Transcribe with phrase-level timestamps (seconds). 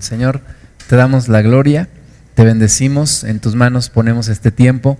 [0.00, 0.40] Señor,
[0.88, 1.88] te damos la gloria,
[2.34, 4.98] te bendecimos, en tus manos ponemos este tiempo.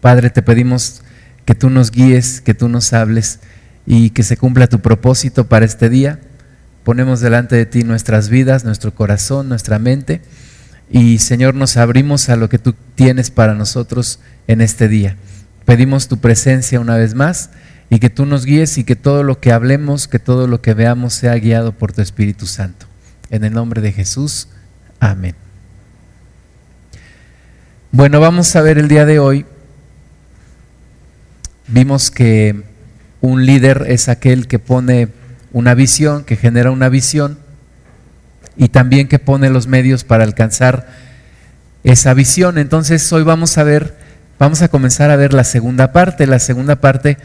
[0.00, 1.02] Padre, te pedimos
[1.44, 3.40] que tú nos guíes, que tú nos hables
[3.86, 6.20] y que se cumpla tu propósito para este día.
[6.84, 10.22] Ponemos delante de ti nuestras vidas, nuestro corazón, nuestra mente
[10.92, 15.16] y Señor nos abrimos a lo que tú tienes para nosotros en este día.
[15.64, 17.48] Pedimos tu presencia una vez más
[17.88, 20.74] y que tú nos guíes y que todo lo que hablemos, que todo lo que
[20.74, 22.91] veamos sea guiado por tu Espíritu Santo.
[23.32, 24.48] En el nombre de Jesús,
[25.00, 25.34] amén.
[27.90, 29.46] Bueno, vamos a ver el día de hoy.
[31.66, 32.62] Vimos que
[33.22, 35.08] un líder es aquel que pone
[35.50, 37.38] una visión, que genera una visión
[38.58, 40.86] y también que pone los medios para alcanzar
[41.84, 42.58] esa visión.
[42.58, 43.96] Entonces hoy vamos a ver,
[44.38, 47.16] vamos a comenzar a ver la segunda parte, la segunda parte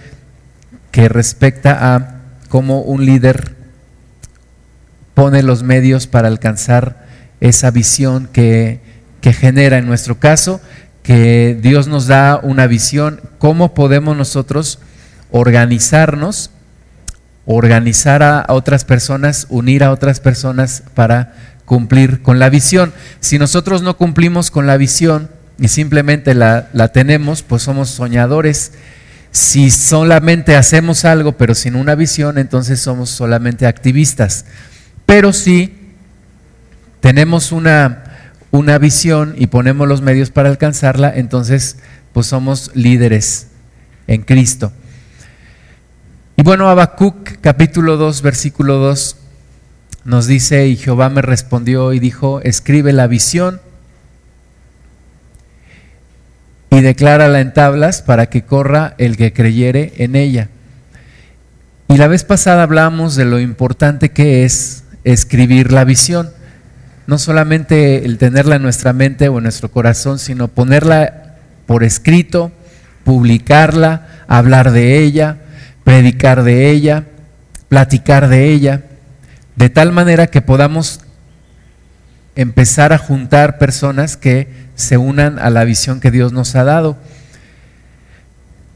[0.92, 3.57] que respecta a cómo un líder
[5.18, 7.08] pone los medios para alcanzar
[7.40, 8.82] esa visión que,
[9.20, 10.62] que genera en nuestro caso,
[11.02, 14.78] que Dios nos da una visión, cómo podemos nosotros
[15.32, 16.52] organizarnos
[17.48, 21.34] organizar a, otras personas, unir a otras personas para
[21.66, 22.94] cumplir con la visión.
[23.20, 28.74] Si nosotros no cumplimos con la visión y simplemente la, la tenemos, pues somos soñadores.
[29.32, 34.46] Si solamente hacemos algo pero sin una visión, entonces somos solamente activistas.
[35.08, 35.74] Pero si
[37.00, 38.04] tenemos una,
[38.52, 41.78] una visión y ponemos los medios para alcanzarla, entonces
[42.12, 43.48] pues somos líderes
[44.06, 44.74] en Cristo.
[46.36, 49.16] Y bueno, Habacuc capítulo 2, versículo 2
[50.04, 53.62] nos dice, y Jehová me respondió y dijo, escribe la visión
[56.70, 60.50] y declárala en tablas para que corra el que creyere en ella.
[61.88, 66.30] Y la vez pasada hablamos de lo importante que es escribir la visión.
[67.08, 72.52] No solamente el tenerla en nuestra mente o en nuestro corazón, sino ponerla por escrito,
[73.04, 75.38] publicarla, hablar de ella,
[75.84, 77.06] predicar de ella,
[77.70, 78.84] platicar de ella,
[79.56, 81.02] de tal manera que podamos
[82.36, 86.98] empezar a juntar personas que se unan a la visión que Dios nos ha dado.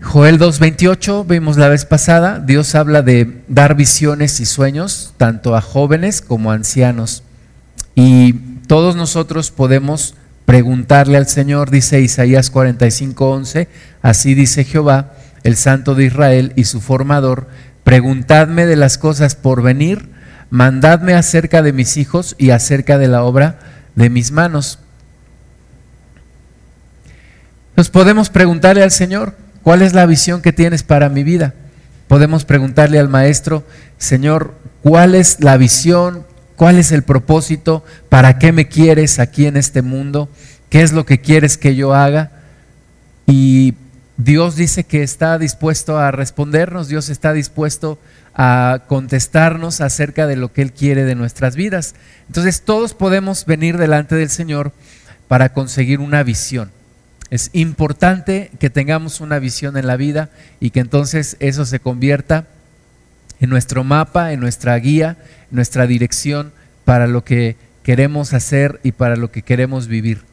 [0.01, 5.61] Joel 2.28, vimos la vez pasada, Dios habla de dar visiones y sueños tanto a
[5.61, 7.23] jóvenes como a ancianos.
[7.93, 8.33] Y
[8.67, 13.67] todos nosotros podemos preguntarle al Señor, dice Isaías 45.11,
[14.01, 15.13] así dice Jehová,
[15.43, 17.47] el Santo de Israel y su formador,
[17.83, 20.09] preguntadme de las cosas por venir,
[20.49, 23.59] mandadme acerca de mis hijos y acerca de la obra
[23.95, 24.79] de mis manos.
[27.77, 31.53] Nos podemos preguntarle al Señor, ¿cuál es la visión que tienes para mi vida?
[32.07, 33.63] Podemos preguntarle al Maestro,
[33.97, 36.25] Señor, ¿cuál es la visión?
[36.55, 37.83] ¿Cuál es el propósito?
[38.09, 40.29] ¿Para qué me quieres aquí en este mundo?
[40.69, 42.31] ¿Qué es lo que quieres que yo haga?
[43.25, 43.75] Y
[44.17, 47.97] Dios dice que está dispuesto a respondernos, Dios está dispuesto
[48.35, 51.95] a contestarnos acerca de lo que Él quiere de nuestras vidas.
[52.27, 54.73] Entonces todos podemos venir delante del Señor
[55.27, 56.71] para conseguir una visión.
[57.31, 62.45] Es importante que tengamos una visión en la vida y que entonces eso se convierta
[63.39, 65.17] en nuestro mapa, en nuestra guía,
[65.49, 66.51] en nuestra dirección
[66.83, 70.23] para lo que queremos hacer y para lo que queremos vivir.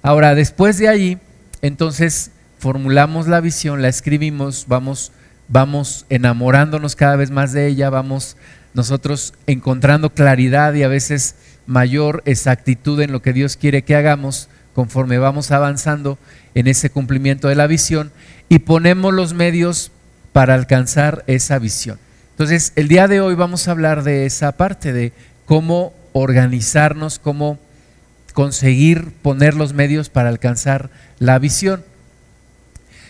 [0.00, 1.18] Ahora, después de allí,
[1.60, 5.12] entonces formulamos la visión, la escribimos, vamos,
[5.48, 8.38] vamos enamorándonos cada vez más de ella, vamos
[8.72, 11.34] nosotros encontrando claridad y a veces
[11.66, 16.18] mayor exactitud en lo que Dios quiere que hagamos conforme vamos avanzando
[16.54, 18.12] en ese cumplimiento de la visión
[18.48, 19.90] y ponemos los medios
[20.32, 21.98] para alcanzar esa visión.
[22.32, 25.12] Entonces, el día de hoy vamos a hablar de esa parte, de
[25.44, 27.58] cómo organizarnos, cómo
[28.32, 31.84] conseguir poner los medios para alcanzar la visión.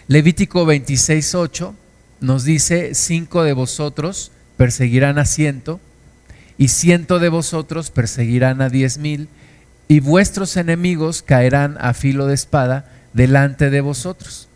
[0.09, 1.75] Levítico 26.8
[2.21, 5.81] nos dice, cinco de vosotros perseguirán a ciento,
[6.59, 9.29] y ciento de vosotros perseguirán a diez mil,
[9.91, 14.49] y vuestros enemigos caerán a filo de espada delante de vosotros.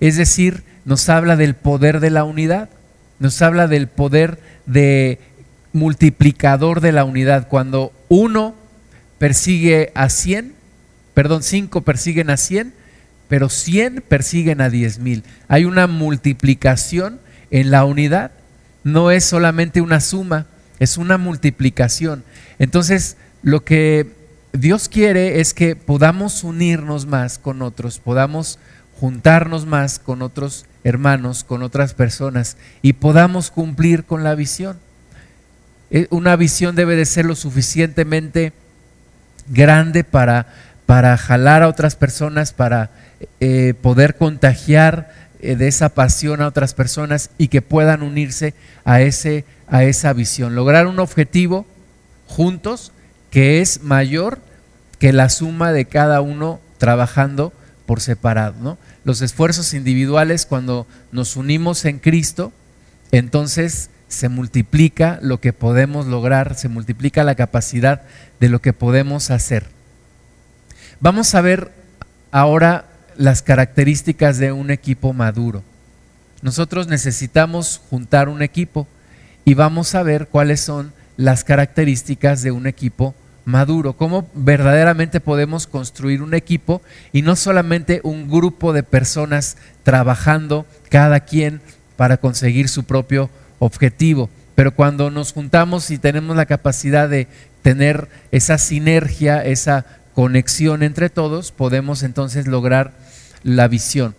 [0.00, 2.70] Es decir, nos habla del poder de la unidad,
[3.18, 5.20] nos habla del poder de
[5.74, 7.48] multiplicador de la unidad.
[7.48, 8.54] Cuando uno
[9.18, 10.54] persigue a cien,
[11.12, 12.72] perdón, cinco persiguen a cien,
[13.28, 15.22] pero 100 persiguen a 10 mil.
[15.48, 17.20] Hay una multiplicación
[17.50, 18.30] en la unidad.
[18.84, 20.46] No es solamente una suma,
[20.78, 22.24] es una multiplicación.
[22.58, 24.16] Entonces, lo que
[24.60, 28.58] Dios quiere es que podamos unirnos más con otros, podamos
[28.98, 34.76] juntarnos más con otros hermanos, con otras personas y podamos cumplir con la visión.
[35.92, 38.52] Eh, una visión debe de ser lo suficientemente
[39.46, 40.48] grande para,
[40.86, 42.90] para jalar a otras personas, para
[43.38, 49.02] eh, poder contagiar eh, de esa pasión a otras personas y que puedan unirse a,
[49.02, 50.56] ese, a esa visión.
[50.56, 51.64] Lograr un objetivo
[52.26, 52.90] juntos
[53.30, 54.47] que es mayor
[54.98, 57.52] que la suma de cada uno trabajando
[57.86, 58.78] por separado.
[59.04, 62.52] Los esfuerzos individuales, cuando nos unimos en Cristo,
[63.12, 68.02] entonces se multiplica lo que podemos lograr, se multiplica la capacidad
[68.40, 69.66] de lo que podemos hacer.
[71.00, 71.70] Vamos a ver
[72.30, 72.86] ahora
[73.16, 75.62] las características de un equipo maduro.
[76.42, 78.86] Nosotros necesitamos juntar un equipo
[79.44, 83.27] y vamos a ver cuáles son las características de un equipo maduro,
[83.96, 91.20] cómo verdaderamente podemos construir un equipo y no solamente un grupo de personas trabajando cada
[91.20, 91.60] quien
[91.96, 94.28] para conseguir su propio objetivo.
[94.54, 97.26] Pero cuando nos juntamos y tenemos la capacidad de
[97.62, 102.92] tener esa sinergia, esa conexión entre todos, podemos entonces lograr
[103.44, 104.14] la visión.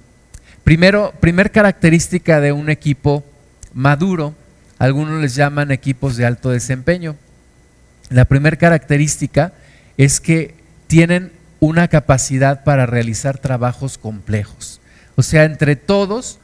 [0.63, 3.23] Primero, primer característica de un equipo
[3.73, 4.33] maduro,
[4.77, 7.15] algunos les llaman equipos de alto desempeño.
[8.09, 9.53] La primera característica
[9.97, 10.55] es que
[10.87, 14.81] tienen una capacidad para realizar trabajos complejos.
[15.15, 16.39] O sea, entre todos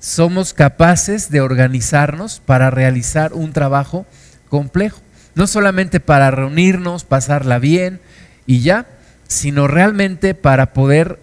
[0.00, 4.06] somos capaces de organizarnos para realizar un trabajo
[4.48, 5.00] complejo.
[5.34, 8.00] No solamente para reunirnos, pasarla bien
[8.46, 8.86] y ya,
[9.28, 11.18] sino realmente para poder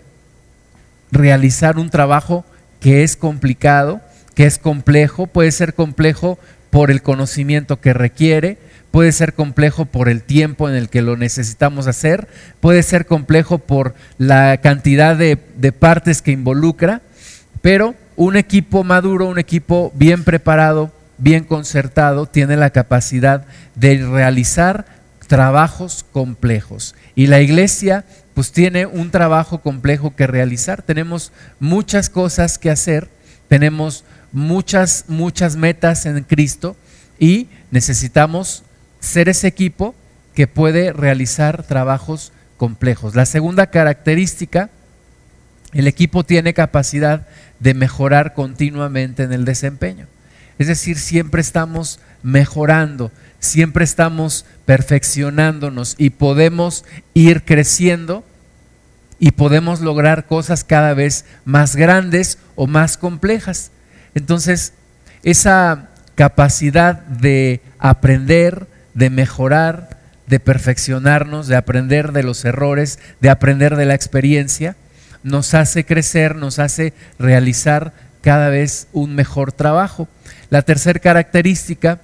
[1.12, 2.46] realizar un trabajo
[2.80, 4.02] que es complicado,
[4.34, 6.40] que es complejo, puede ser complejo
[6.70, 8.58] por el conocimiento que requiere,
[8.92, 12.28] puede ser complejo por el tiempo en el que lo necesitamos hacer,
[12.60, 15.38] puede ser complejo por la cantidad de,
[15.72, 17.02] partes que involucra,
[17.62, 23.46] pero un equipo maduro, un equipo bien preparado, bien concertado, tiene la capacidad
[23.76, 24.86] de realizar
[25.28, 26.94] trabajos complejos.
[27.16, 28.04] Y la iglesia
[28.34, 30.82] pues tiene un trabajo complejo que realizar.
[30.82, 33.08] Tenemos muchas cosas que hacer,
[33.48, 36.76] tenemos muchas, muchas metas en Cristo
[37.20, 38.64] y necesitamos
[39.02, 39.94] ser ese equipo
[40.34, 43.16] que puede realizar trabajos complejos.
[43.16, 44.70] La segunda característica,
[45.74, 47.28] el equipo tiene capacidad
[47.60, 50.08] de mejorar continuamente en el desempeño.
[50.58, 58.24] Es decir, siempre estamos mejorando, siempre estamos perfeccionándonos y podemos ir creciendo
[59.20, 63.72] y podemos lograr cosas cada vez más grandes o más complejas.
[64.14, 64.74] Entonces,
[65.24, 69.98] esa capacidad de aprender, de mejorar,
[70.28, 74.76] de perfeccionarnos, de aprender de los errores, de aprender de la experiencia,
[75.24, 80.08] nos hace crecer, nos hace realizar cada vez un mejor trabajo.
[80.50, 82.00] La tercera característica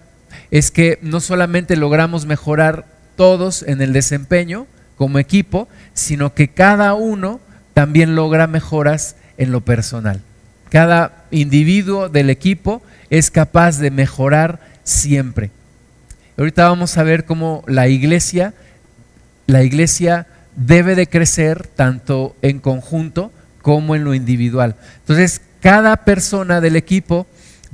[0.51, 2.85] es que no solamente logramos mejorar
[3.15, 7.39] todos en el desempeño como equipo, sino que cada uno
[7.73, 10.21] también logra mejoras en lo personal.
[10.69, 15.51] Cada individuo del equipo es capaz de mejorar siempre.
[16.37, 18.53] Ahorita vamos a ver cómo la iglesia,
[19.47, 23.31] la iglesia debe de crecer tanto en conjunto
[23.63, 24.75] como en lo individual.
[24.99, 27.25] Entonces, cada persona del equipo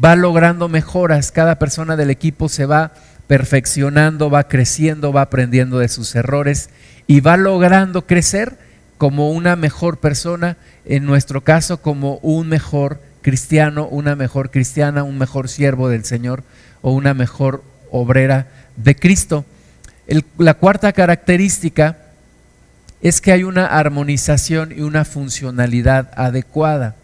[0.04, 2.94] va logrando mejoras, cada persona del equipo se va
[3.27, 6.69] perfeccionando, va creciendo, va aprendiendo de sus errores
[7.06, 8.57] y va logrando crecer
[8.97, 15.18] como una mejor persona, en nuestro caso como un mejor cristiano, una mejor cristiana, un
[15.18, 16.44] mejor siervo del Señor
[16.81, 17.61] o una mejor
[17.94, 19.45] obrera de Cristo.
[20.38, 21.97] la cuarta característica
[23.02, 26.95] es que hay una armonización y una funcionalidad adecuada.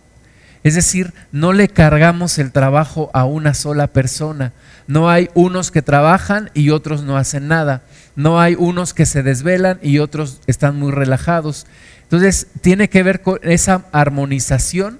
[0.63, 4.51] Es decir, no le cargamos el trabajo a una sola persona.
[4.87, 7.83] No hay unos que trabajan y otros no hacen nada.
[8.15, 11.65] No hay unos que se desvelan y otros están muy relajados.
[12.03, 14.99] Entonces, tiene que ver con esa armonización,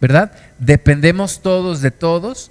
[0.00, 0.32] ¿verdad?
[0.58, 2.50] Dependemos todos de todos.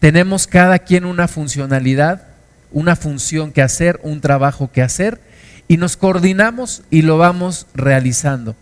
[0.00, 2.22] Tenemos cada quien una funcionalidad,
[2.70, 5.20] una función que hacer, un trabajo que hacer
[5.66, 8.56] y nos coordinamos y lo vamos realizando.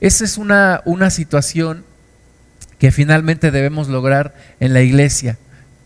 [0.00, 1.84] Esa es una, una situación
[2.78, 5.36] que finalmente debemos lograr en la iglesia,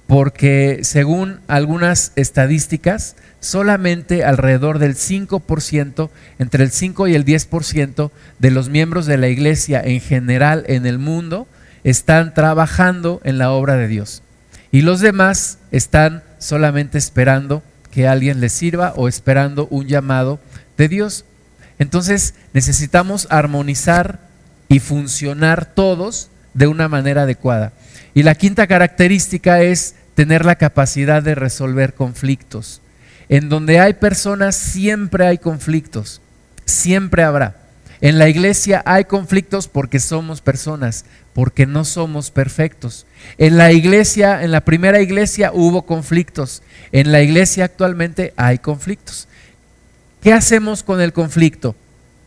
[0.06, 8.50] porque según algunas estadísticas, solamente alrededor del 5%, entre el 5 y el 10% de
[8.52, 11.48] los miembros de la iglesia en general en el mundo
[11.82, 14.22] están trabajando en la obra de Dios.
[14.75, 17.62] Y los demás están solamente esperando
[17.93, 20.40] que alguien les sirva o esperando un llamado
[20.76, 21.25] de Dios.
[21.78, 24.19] Entonces necesitamos armonizar
[24.69, 27.73] y funcionar todos de una manera adecuada.
[28.14, 32.81] Y la quinta característica es tener la capacidad de resolver conflictos.
[33.28, 36.21] En donde hay personas siempre hay conflictos,
[36.64, 37.63] siempre habrá.
[38.04, 43.06] En la iglesia hay conflictos porque somos personas, porque no somos perfectos.
[43.38, 46.62] En la iglesia, en la primera iglesia hubo conflictos.
[46.92, 49.26] En la iglesia actualmente hay conflictos.
[50.23, 51.76] ¿Qué hacemos con el conflicto?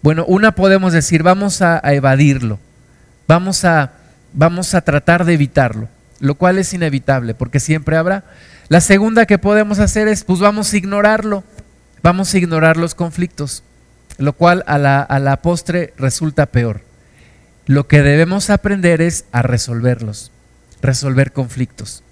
[0.01, 2.57] Bueno, una podemos decir, vamos a, evadirlo,
[3.27, 3.91] vamos a,
[4.33, 8.23] vamos a tratar de evitarlo, lo cual es inevitable porque siempre habrá.
[8.67, 11.43] La segunda que podemos hacer es, pues vamos a ignorarlo,
[12.01, 13.61] vamos a ignorar los conflictos,
[14.17, 16.81] lo cual a la, a la postre resulta peor.
[17.65, 20.31] Lo que debemos aprender es a resolverlos,
[20.81, 22.03] resolver conflictos.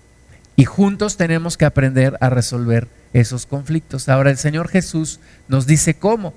[0.56, 4.10] Y juntos tenemos que aprender a resolver esos conflictos.
[4.10, 6.34] Ahora el Señor Jesús nos dice cómo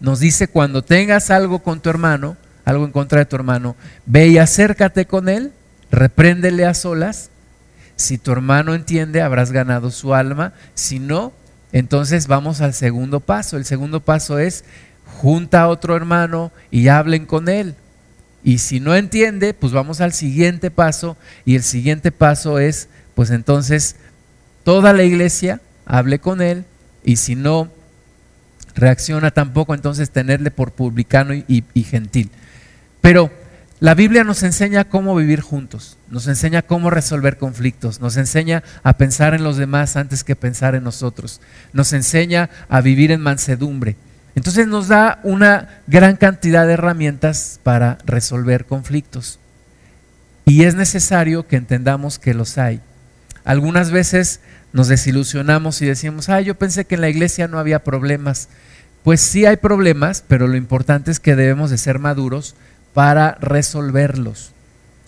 [0.00, 3.74] nos dice, cuando tengas algo con tu hermano, algo en contra de tu hermano,
[4.06, 5.52] ve y acércate con él,
[5.90, 7.30] repréndele a solas.
[7.96, 10.52] Si tu hermano entiende, habrás ganado su alma.
[10.74, 11.32] Si no,
[11.72, 13.56] entonces vamos al segundo paso.
[13.56, 14.64] El segundo paso es,
[15.04, 17.74] junta a otro hermano y hablen con él.
[18.44, 21.16] Y si no entiende, pues vamos al siguiente paso.
[21.44, 23.96] Y el siguiente paso es, pues entonces,
[24.64, 26.64] toda la iglesia hable con él.
[27.04, 27.70] Y si no
[28.74, 32.30] reacciona tampoco entonces tenerle por publicano y, gentil.
[33.00, 33.30] Pero
[33.80, 38.96] la Biblia nos enseña cómo vivir juntos, nos enseña cómo resolver conflictos, nos enseña a
[38.96, 41.40] pensar en los demás antes que pensar en nosotros,
[41.72, 43.96] nos enseña a vivir en mansedumbre.
[44.34, 49.38] Entonces nos da una gran cantidad de herramientas para resolver conflictos.
[50.44, 52.80] Y es necesario que entendamos que los hay.
[53.44, 54.40] Algunas veces
[54.72, 58.48] nos desilusionamos y decimos, ah, yo pensé que en la iglesia no había problemas.
[59.02, 62.54] Pues sí hay problemas, pero lo importante es que debemos de ser maduros
[62.98, 64.50] para resolverlos.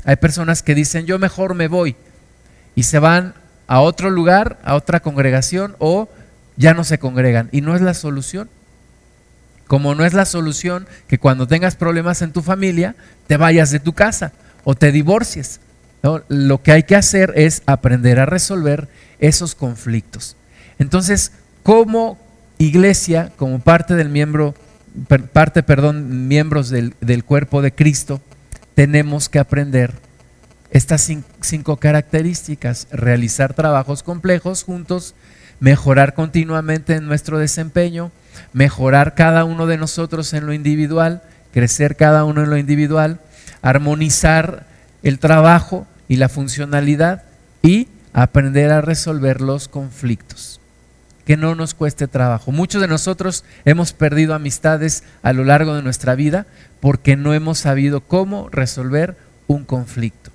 [0.05, 1.97] Hay personas que dicen, yo mejor me voy
[2.77, 3.35] y se van
[3.67, 6.09] a otro lugar, a otra congregación o
[6.57, 7.49] ya no se congregan.
[7.51, 8.49] Y no es la solución.
[9.67, 12.95] Como no es la solución que cuando tengas problemas en tu familia,
[13.27, 14.31] te vayas de tu casa
[14.63, 15.59] o te divorcies.
[16.29, 18.87] Lo que hay que hacer es aprender a resolver
[19.19, 20.37] esos conflictos.
[20.79, 21.33] Entonces,
[21.65, 22.21] ¿cómo
[22.59, 24.55] iglesia, como parte del miembro,
[25.33, 28.21] parte, perdón, miembros del, cuerpo de Cristo,
[28.75, 29.93] tenemos que aprender
[30.71, 35.15] estas cinco características, realizar trabajos complejos juntos,
[35.59, 38.13] mejorar continuamente en nuestro desempeño,
[38.53, 43.21] mejorar cada uno de nosotros en lo individual, crecer cada uno en lo individual,
[43.63, 44.67] armonizar
[45.03, 47.25] el trabajo y la funcionalidad
[47.63, 50.60] y aprender a resolver los conflictos
[51.31, 52.51] que no nos cueste trabajo.
[52.51, 56.49] Muchos de nosotros hemos perdido amistades a lo largo de nuestra vida
[56.81, 60.33] porque no hemos sabido cómo resolver un conflicto,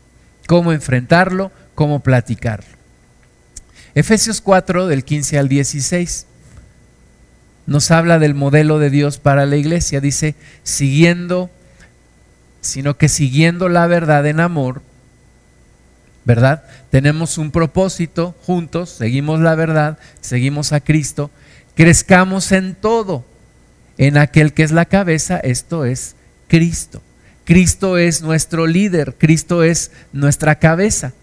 [0.48, 2.70] cómo enfrentarlo, cómo platicarlo.
[3.94, 6.28] Efesios 4 del 15 al 16
[7.66, 10.00] nos habla del modelo de Dios para la iglesia.
[10.00, 11.50] Dice, siguiendo,
[12.62, 14.82] sino que siguiendo la verdad en amor,
[16.26, 16.64] ¿verdad?
[16.90, 21.32] Tenemos un propósito juntos, seguimos la verdad, seguimos a Cristo,
[21.76, 23.24] crezcamos en todo,
[23.98, 26.16] en aquel que es la cabeza, esto es
[26.48, 27.02] Cristo.
[27.46, 31.14] Cristo es nuestro líder, Cristo es nuestra cabeza.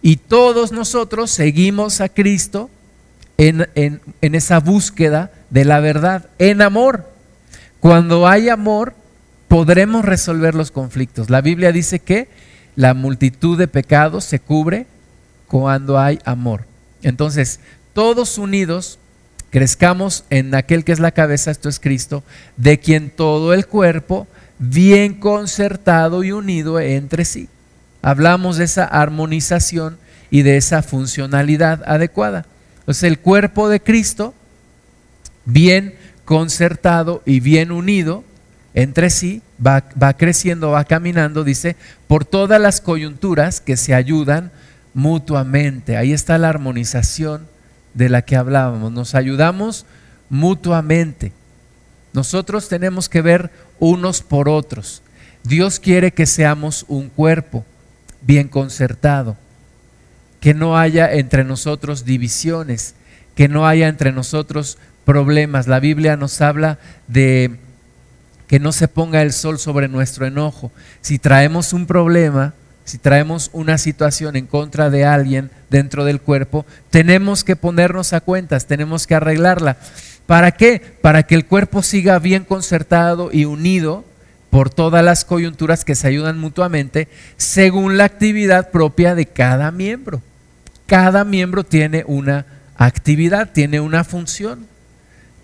[0.00, 2.70] Y todos nosotros seguimos a Cristo
[3.36, 4.00] en, en,
[4.34, 7.10] esa búsqueda de la verdad, en amor.
[7.80, 8.94] Cuando hay amor,
[9.48, 11.30] podremos resolver los conflictos.
[11.30, 12.28] La Biblia dice que
[12.76, 14.86] la multitud de pecados se cubre
[15.48, 16.66] cuando hay amor.
[17.02, 17.60] Entonces,
[17.94, 18.98] todos unidos,
[19.50, 22.22] crezcamos en aquel que es la cabeza, esto es Cristo,
[22.56, 24.28] de quien todo el cuerpo,
[24.58, 27.48] bien concertado y unido entre sí.
[28.02, 29.98] Hablamos de esa armonización
[30.30, 32.46] y de esa funcionalidad adecuada.
[32.80, 34.34] Entonces, el cuerpo de Cristo,
[35.44, 38.24] bien concertado y bien unido,
[38.76, 39.80] entre sí, va,
[40.18, 44.52] creciendo, va caminando, dice, por todas las coyunturas que se ayudan
[44.92, 45.96] mutuamente.
[45.96, 47.48] Ahí está la armonización
[47.94, 48.92] de la que hablábamos.
[48.92, 49.86] Nos ayudamos
[50.28, 51.32] mutuamente.
[52.12, 55.02] Nosotros tenemos que ver unos por otros.
[55.42, 57.64] Dios quiere que seamos un cuerpo
[58.20, 59.38] bien concertado,
[60.38, 62.94] que no haya entre nosotros divisiones,
[63.34, 65.66] que no haya entre nosotros problemas.
[65.66, 66.78] La Biblia nos habla
[67.08, 67.56] de
[68.46, 70.70] que no se ponga el sol sobre nuestro enojo.
[71.00, 76.64] Si traemos un problema, si traemos una situación en contra de alguien dentro del cuerpo,
[76.90, 79.76] tenemos que ponernos a cuentas, tenemos que arreglarla.
[80.26, 80.80] ¿Para qué?
[81.00, 84.04] Para que el cuerpo siga bien concertado y unido
[84.50, 90.22] por todas las coyunturas que se ayudan mutuamente según la actividad propia de cada miembro.
[90.86, 94.66] Cada miembro tiene una actividad, tiene una función.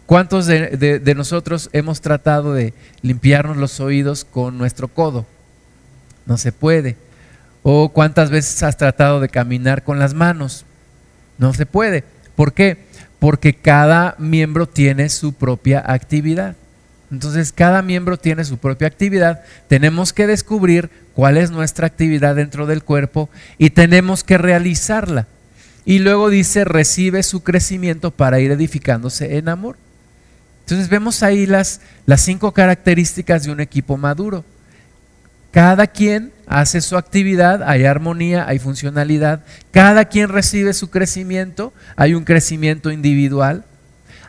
[0.06, 5.26] ¿Cuántos de, nosotros hemos tratado de limpiarnos los oídos con nuestro codo?
[6.26, 6.96] No se puede.
[7.62, 10.64] ¿O cuántas veces has tratado de caminar con las manos?
[11.38, 12.04] No se puede.
[12.34, 12.78] ¿Por qué?
[13.18, 16.56] Porque cada miembro tiene su propia actividad.
[17.10, 19.42] Entonces, cada miembro tiene su propia actividad.
[19.68, 23.28] Tenemos que descubrir cuál es nuestra actividad dentro del cuerpo
[23.58, 25.26] y tenemos que realizarla.
[25.84, 29.76] Y luego dice, recibe su crecimiento para ir edificándose en amor.
[30.62, 34.44] Entonces vemos ahí las, las cinco características de un equipo maduro.
[35.50, 42.14] Cada quien hace su actividad, hay armonía, hay funcionalidad, cada quien recibe su crecimiento, hay
[42.14, 43.64] un crecimiento individual,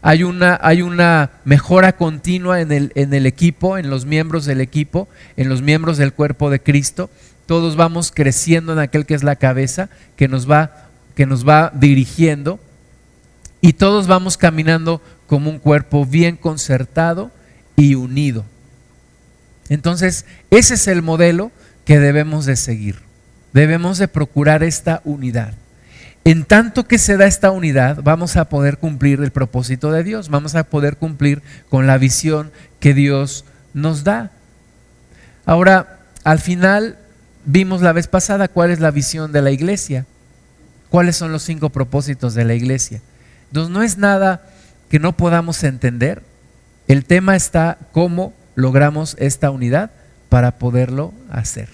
[0.02, 4.60] hay una, hay una mejora continua en el, en el equipo, en los miembros del
[4.60, 7.10] equipo, en los miembros del cuerpo de Cristo.
[7.46, 11.72] Todos vamos creciendo en aquel que es la cabeza, que nos va, que nos va
[11.74, 12.60] dirigiendo,
[13.64, 17.32] y todos vamos caminando como un cuerpo bien concertado
[17.78, 18.44] y unido.
[19.70, 21.50] Entonces, ese es el modelo
[21.86, 23.00] que debemos de seguir.
[23.54, 25.54] Debemos de procurar esta unidad.
[26.26, 30.28] En tanto que se da esta unidad, vamos a poder cumplir el propósito de Dios,
[30.28, 32.52] vamos a poder cumplir con la visión
[32.82, 34.32] que Dios nos da.
[35.46, 36.98] Ahora, al final
[37.46, 40.06] vimos la vez pasada cuál es la visión de la iglesia,
[40.90, 43.00] cuáles son los cinco propósitos de la iglesia.
[43.54, 44.42] Entonces, no es nada
[44.90, 46.24] que no podamos entender.
[46.88, 49.92] El tema está cómo logramos esta unidad
[50.28, 51.70] para poderlo hacer.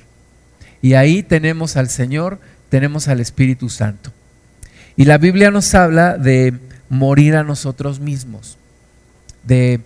[0.82, 4.12] Y ahí tenemos al Señor, tenemos al Espíritu Santo.
[4.98, 6.54] Y la Biblia nos habla de
[6.90, 8.58] morir a nosotros mismos,
[9.46, 9.80] de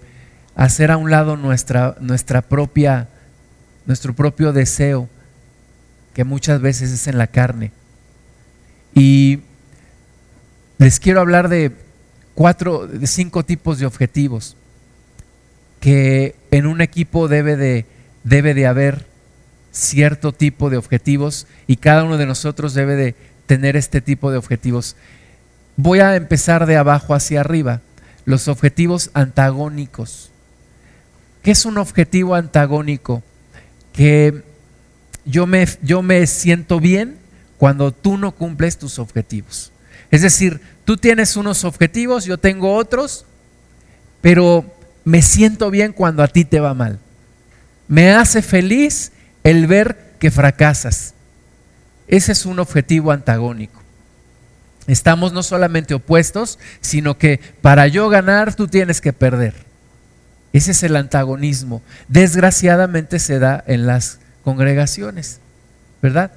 [0.56, 3.08] hacer a un lado nuestra, nuestra propia,
[3.86, 5.08] nuestro propio deseo,
[6.16, 7.72] que muchas veces es en la carne.
[8.96, 9.42] Y
[10.80, 11.83] les quiero hablar de
[12.36, 14.56] cuatro, cinco tipos de objetivos
[15.80, 17.86] que en un equipo debe de,
[18.24, 19.06] debe de haber
[19.72, 23.16] cierto tipo de objetivos y cada uno de nosotros debe de
[23.48, 24.96] tener este tipo de objetivos.
[25.75, 27.81] Voy a empezar de abajo hacia arriba.
[28.24, 30.31] Los objetivos antagónicos.
[31.42, 33.22] ¿Qué es un objetivo antagónico?
[33.92, 34.42] Que
[35.25, 37.18] yo me, yo me siento bien
[37.57, 39.74] cuando tú no cumples tus objetivos.
[40.12, 43.25] Es decir, tú tienes unos objetivos, yo tengo otros,
[44.22, 44.65] pero
[45.03, 47.00] me siento bien cuando a ti te va mal.
[47.87, 49.11] Me hace feliz
[49.43, 51.13] el ver que fracasas.
[52.07, 53.81] Ese es un objetivo antagónico.
[54.87, 59.53] Estamos no solamente opuestos, sino que para yo ganar tú tienes que perder.
[60.51, 61.81] Ese es el antagonismo.
[62.07, 65.39] Desgraciadamente se da en las congregaciones,
[66.01, 66.31] ¿verdad?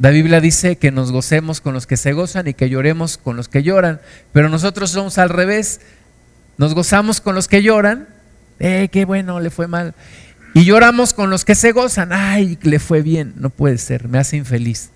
[0.00, 3.36] La Biblia dice que nos gocemos con los que se gozan y que lloremos con
[3.36, 4.00] los que lloran,
[4.32, 5.82] pero nosotros somos al revés.
[6.56, 8.08] Nos gozamos con los que lloran,
[8.60, 9.94] eh, qué bueno, le fue mal.
[10.54, 13.34] Y lloramos con los que se gozan, ay, le fue bien.
[13.36, 14.88] No puede ser, me hace infeliz.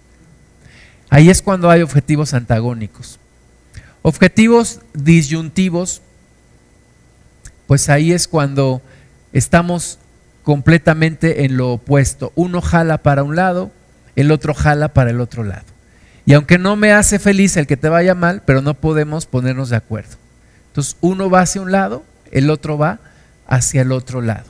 [1.10, 3.20] Ahí es cuando hay objetivos antagónicos.
[4.00, 6.00] Objetivos disyuntivos,
[7.66, 8.80] pues ahí es cuando
[9.34, 9.98] estamos
[10.44, 12.32] completamente en lo opuesto.
[12.36, 13.70] Uno jala para un lado,
[14.16, 15.64] el otro jala para el otro lado.
[16.27, 19.68] Y aunque no me hace feliz el que te vaya mal, pero no podemos ponernos
[19.68, 20.16] de acuerdo.
[20.68, 22.98] Entonces uno va hacia un lado, el otro va
[23.46, 24.46] hacia el otro lado.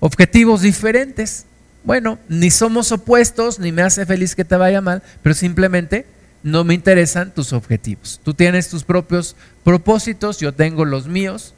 [0.00, 1.46] Objetivos diferentes.
[1.84, 6.06] Bueno, ni somos opuestos, ni me hace feliz que te vaya mal, pero simplemente
[6.42, 8.20] no me interesan tus objetivos.
[8.24, 11.54] Tú tienes tus propios propósitos, yo tengo los míos.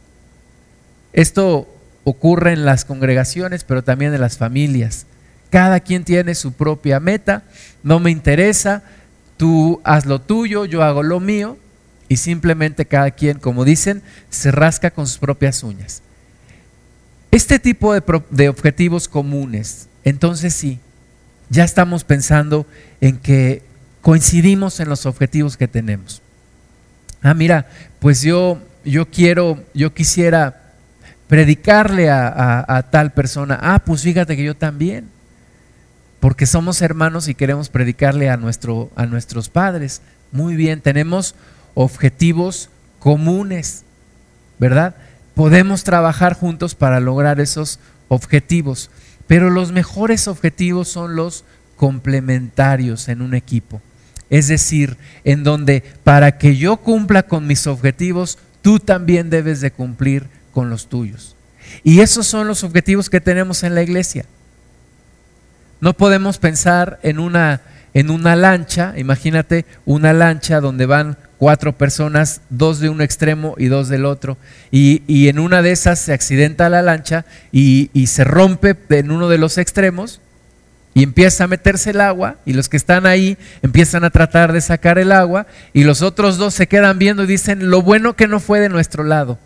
[1.12, 1.68] Esto
[2.04, 5.06] ocurre en las congregaciones, pero también en las familias.
[5.50, 7.44] Cada quien tiene su propia meta,
[7.82, 8.82] no me interesa,
[9.36, 11.56] tú haz lo tuyo, yo hago lo mío,
[12.08, 16.02] y simplemente cada quien, como dicen, se rasca con sus propias uñas.
[17.30, 20.78] Este tipo de, objetivos comunes, entonces sí,
[21.50, 22.66] ya estamos pensando
[23.00, 23.62] en que
[24.00, 26.22] coincidimos en los objetivos que tenemos.
[27.22, 30.72] Ah, mira, pues yo, yo quiero, yo quisiera
[31.26, 33.58] predicarle a, a, tal persona.
[33.60, 35.08] Ah, pues fíjate que yo también.
[36.26, 40.02] Porque somos hermanos y queremos predicarle a, a nuestros padres.
[40.32, 41.36] Muy bien, tenemos
[41.74, 43.84] objetivos comunes,
[44.58, 44.96] ¿verdad?
[45.36, 48.90] Podemos trabajar juntos para lograr esos objetivos,
[49.28, 51.44] pero los mejores objetivos son los
[51.76, 53.80] complementarios en un equipo.
[54.28, 59.70] Es decir, en donde para que yo cumpla con mis objetivos, tú también debes de
[59.70, 61.36] cumplir con los tuyos.
[61.84, 64.26] Y esos son los objetivos que tenemos en la iglesia.
[65.80, 67.60] No podemos pensar en una,
[67.94, 73.66] en una lancha, imagínate una lancha donde van cuatro personas, dos de un extremo y
[73.66, 74.38] dos del otro.
[74.70, 79.28] Y, en una de esas se accidenta la lancha y, y, se rompe en uno
[79.28, 80.20] de los extremos
[80.94, 84.62] y empieza a meterse el agua y los que están ahí empiezan a tratar de
[84.62, 88.28] sacar el agua y los otros dos se quedan viendo y dicen, lo bueno que
[88.28, 89.38] no fue de nuestro lado.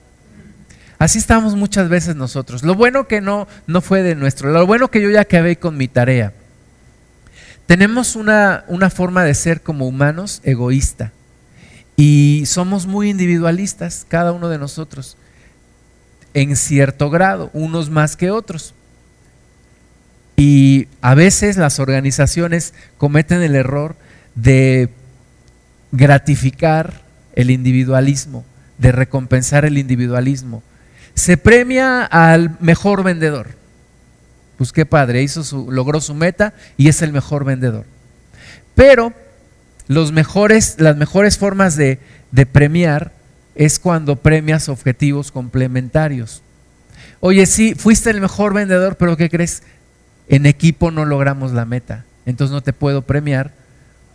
[1.01, 2.63] Así estamos muchas veces nosotros.
[2.63, 4.53] Lo bueno que no, no fue de nuestro.
[4.53, 6.35] Lo bueno que yo ya acabé con mi tarea.
[7.65, 11.11] Tenemos una, una forma de ser como humanos egoísta.
[11.97, 15.17] Y somos muy individualistas, cada uno de nosotros,
[16.35, 18.75] en cierto grado, unos más que otros.
[20.37, 23.97] Y a veces las organizaciones cometen el error
[24.35, 24.91] de
[25.93, 27.01] gratificar
[27.35, 28.45] el individualismo,
[28.77, 30.63] de recompensar el individualismo.
[31.21, 33.49] Se premia al mejor vendedor.
[34.57, 37.85] Pues qué padre, hizo su, logró su meta y es el mejor vendedor.
[38.75, 39.13] Pero
[39.87, 41.99] los mejores, las mejores formas de,
[42.31, 43.13] de premiar
[43.55, 46.43] es cuando premias objetivos complementarios.
[47.21, 49.63] Oye, sí, fuiste el mejor vendedor, pero ¿qué crees?
[50.27, 53.53] En equipo no logramos la meta, entonces no te puedo premiar.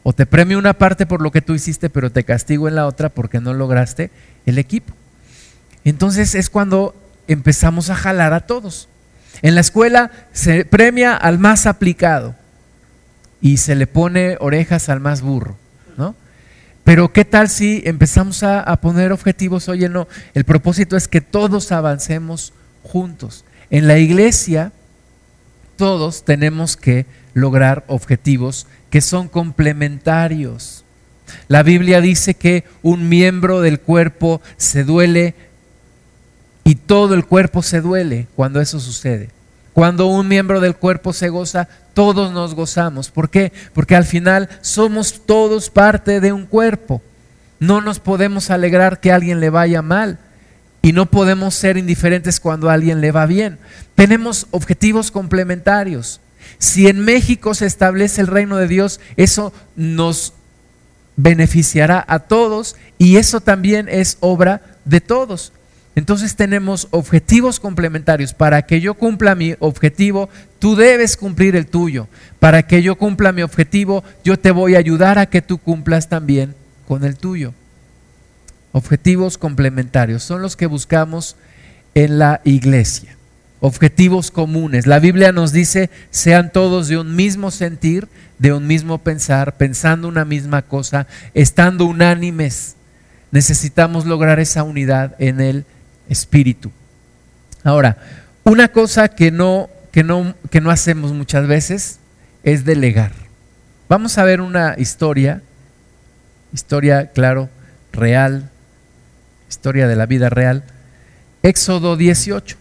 [0.02, 2.88] O te premio una parte por lo que tú hiciste, pero te castigo en la
[2.88, 4.10] otra porque no lograste
[4.48, 4.92] el equipo.
[5.86, 6.94] Entonces es cuando
[7.28, 8.90] empezamos a jalar a todos.
[9.42, 12.36] En la escuela se premia al más aplicado
[13.40, 15.58] y se le pone orejas al más burro.
[16.86, 19.68] Pero ¿qué tal si empezamos a, poner objetivos?
[19.70, 23.44] Oye, no, el propósito es que todos avancemos juntos.
[23.72, 24.72] En la iglesia,
[25.78, 30.86] todos tenemos que lograr objetivos que son complementarios.
[31.48, 35.34] La Biblia dice que un miembro del cuerpo se duele
[36.66, 39.30] y todo el cuerpo se duele cuando eso sucede.
[39.72, 43.12] Cuando un miembro del cuerpo se goza, todos nos gozamos.
[43.12, 43.54] ¿Por qué?
[43.74, 47.02] Porque al final somos todos parte de un cuerpo.
[47.60, 50.18] No nos podemos alegrar que a alguien le vaya mal
[50.82, 53.60] y no podemos ser indiferentes cuando a alguien le va bien.
[53.94, 56.20] Tenemos objetivos complementarios.
[56.58, 60.34] Si en México se establece el reino de Dios, eso nos
[61.16, 65.54] beneficiará a todos y eso también es obra de todos.
[65.96, 68.34] Entonces tenemos objetivos complementarios.
[68.34, 70.30] Para que yo cumpla mi objetivo,
[70.60, 72.08] tú debes cumplir el tuyo.
[72.40, 76.10] Para que yo cumpla mi objetivo, yo te voy a ayudar a que tú cumplas
[76.10, 76.54] también
[76.88, 77.54] con el tuyo.
[78.74, 81.38] Objetivos complementarios son los que buscamos
[81.94, 83.16] en la iglesia.
[83.62, 84.86] Objetivos comunes.
[84.86, 90.10] La Biblia nos dice, sean todos de un mismo sentir, de un mismo pensar, pensando
[90.10, 92.76] una misma cosa, estando unánimes.
[93.32, 95.66] Necesitamos lograr esa unidad en el
[96.10, 96.72] espíritu.
[97.64, 97.98] Ahora,
[98.44, 102.00] una cosa que no, que no, que no hacemos muchas veces
[102.44, 103.12] es delegar.
[103.90, 105.42] Vamos a ver una historia,
[106.54, 107.50] historia, claro,
[107.92, 108.50] real,
[109.50, 110.64] historia de la vida real.
[111.44, 112.58] Éxodo 18.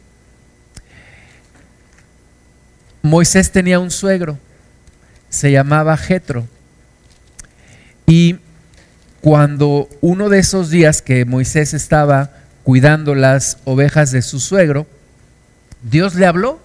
[3.03, 4.39] Moisés tenía un suegro,
[5.29, 6.47] se llamaba Jetro.
[8.07, 8.37] Y
[9.21, 12.31] cuando uno de esos días que Moisés estaba
[12.65, 14.87] cuidando las ovejas de su suegro,
[15.83, 16.61] Dios le habló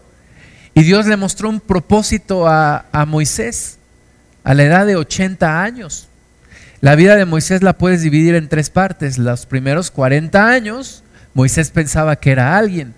[0.74, 3.78] y Dios le mostró un propósito a, Moisés
[4.44, 6.08] a la edad de 80 años.
[6.80, 9.18] La vida de Moisés la puedes dividir en tres partes.
[9.18, 12.94] Los primeros 40 años, Moisés pensaba que era alguien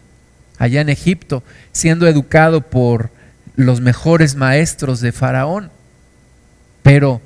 [0.59, 3.09] allá en Egipto, siendo educado por
[3.55, 5.71] los mejores maestros de Faraón.
[6.83, 7.19] Pero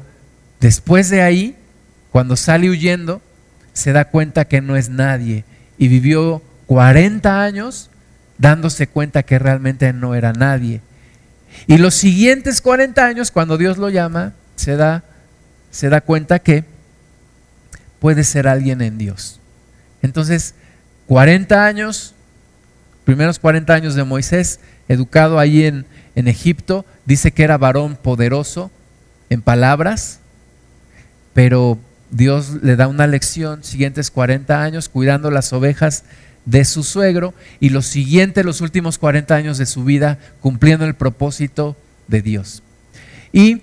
[0.62, 1.58] después de ahí,
[2.12, 3.22] cuando sale huyendo,
[3.74, 5.44] se da cuenta que no es nadie
[5.78, 7.90] y vivió 40 años
[8.38, 10.82] dándose cuenta que realmente no era nadie.
[11.68, 15.04] Y los siguientes 40 años, cuando Dios lo llama, se da,
[15.72, 16.66] se da cuenta que
[18.00, 19.40] puede ser alguien en Dios.
[20.02, 20.54] Entonces,
[21.08, 22.14] 40 años,
[23.06, 25.86] primeros 40 años de Moisés, educado ahí en,
[26.16, 28.70] en Egipto, dice que era varón poderoso
[29.30, 30.20] en palabras,
[31.34, 31.80] pero
[32.12, 36.04] Dios le da una lección, siguientes 40 años, cuidando las ovejas
[36.46, 40.96] de su suegro y los siguientes, los últimos 40 años de su vida, cumpliendo el
[40.96, 41.76] propósito
[42.08, 42.62] de Dios.
[43.32, 43.62] Y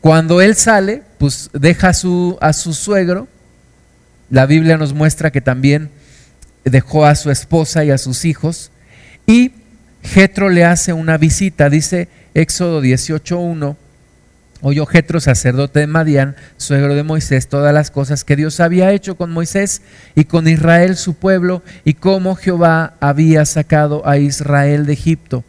[0.00, 3.28] cuando él sale, pues deja a su, a su suegro.
[4.30, 5.90] La Biblia nos muestra que también
[6.64, 8.72] dejó a su esposa y a sus hijos.
[9.26, 9.52] Y
[10.02, 13.76] Jetro le hace una visita, dice Éxodo 18.1
[14.62, 19.16] oyó Jetro, sacerdote de Madián, suegro de Moisés, todas las cosas que Dios había hecho
[19.16, 19.82] con Moisés
[20.14, 25.44] y con Israel su pueblo, y cómo Jehová había sacado a Israel de Egipto.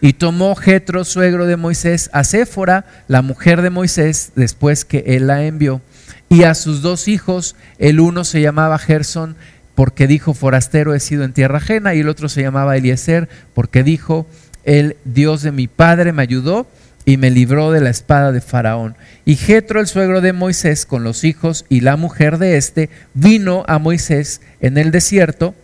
[0.00, 5.28] Y tomó Jetro, suegro de Moisés, a Séfora, la mujer de Moisés, después que él
[5.28, 5.80] la envió,
[6.28, 9.36] y a sus dos hijos, el uno se llamaba Gerson
[9.76, 13.84] porque dijo, forastero he sido en tierra ajena, y el otro se llamaba Eliezer porque
[13.84, 14.26] dijo,
[14.64, 16.66] el Dios de mi padre me ayudó
[17.06, 18.96] y me libró de la espada de Faraón.
[19.24, 23.64] Y Jetro, el suegro de Moisés, con los hijos y la mujer de éste, vino
[23.68, 25.54] a Moisés en el desierto,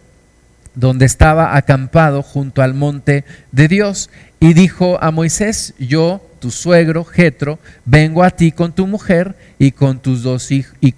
[0.76, 7.04] donde estaba acampado junto al monte de Dios, y dijo a Moisés, yo, tu suegro,
[7.04, 10.94] Jetro, vengo a ti con tu mujer y con tus dos hijos y,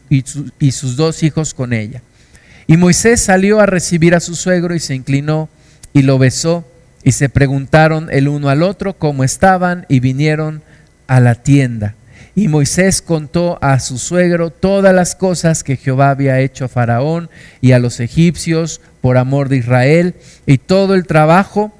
[0.59, 2.03] y sus dos hijos con ella.
[2.67, 5.49] Y Moisés salió a recibir a su suegro y se inclinó
[5.95, 6.65] y lo besó
[7.05, 10.62] y se preguntaron el uno al otro cómo estaban y vinieron
[11.07, 11.95] a la tienda.
[12.35, 17.31] Y Moisés contó a su suegro todas las cosas que Jehová había hecho a Faraón
[17.61, 20.14] y a los egipcios por amor de Israel
[20.47, 21.73] y todo el trabajo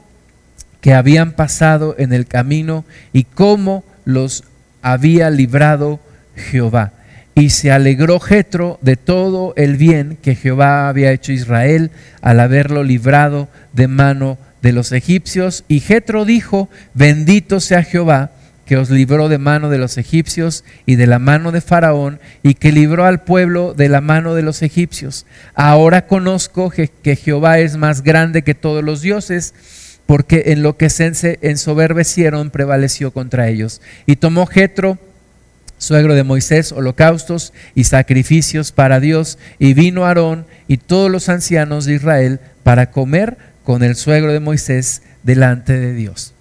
[0.81, 4.45] que habían pasado en el camino y cómo los
[4.83, 5.99] había librado
[6.37, 6.93] Jehová.
[7.35, 12.39] Y se alegró Jetro de todo el bien que Jehová había hecho a Israel al
[12.39, 15.63] haberlo librado de mano de los egipcios.
[15.69, 18.33] Y Jetro dijo, bendito sea Jehová,
[18.65, 22.55] que os libró de mano de los egipcios y de la mano de Faraón, y
[22.55, 25.27] que libró al pueblo de la mano de los egipcios.
[25.55, 29.53] Ahora conozco que Jehová es más grande que todos los dioses,
[30.07, 33.83] porque en lo que se ensoberbecieron prevaleció contra ellos.
[34.07, 34.99] Y tomó Jetro
[35.77, 41.85] suegro de Moisés, holocaustos y sacrificios para Dios, y vino Aarón y todos los ancianos
[41.85, 46.35] de Israel para comer con el suegro de Moisés delante de Dios.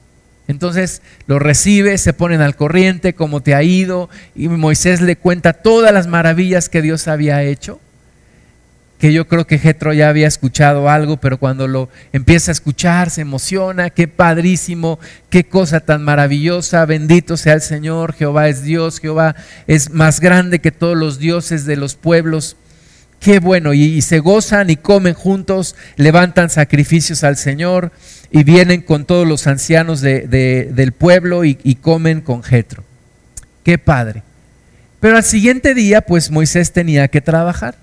[0.48, 5.54] Entonces lo recibe, se ponen al corriente, cómo te ha ido, y Moisés le cuenta
[5.54, 7.80] todas las maravillas que Dios había hecho,
[9.00, 13.10] que yo creo que Jetro ya había escuchado algo, pero cuando lo empieza a escuchar
[13.10, 19.00] se emociona, qué padrísimo, qué cosa tan maravillosa, bendito sea el Señor, Jehová es Dios,
[19.00, 19.36] Jehová
[19.68, 22.58] es más grande que todos los dioses de los pueblos.
[23.24, 27.94] Qué bueno, y, se gozan y comen juntos, levantan sacrificios al Señor
[28.32, 32.84] y vienen con todos los ancianos del pueblo y, y comen con Jetro.
[33.64, 34.24] Qué padre.
[35.00, 37.76] Pero al siguiente día, pues Moisés tenía que trabajar.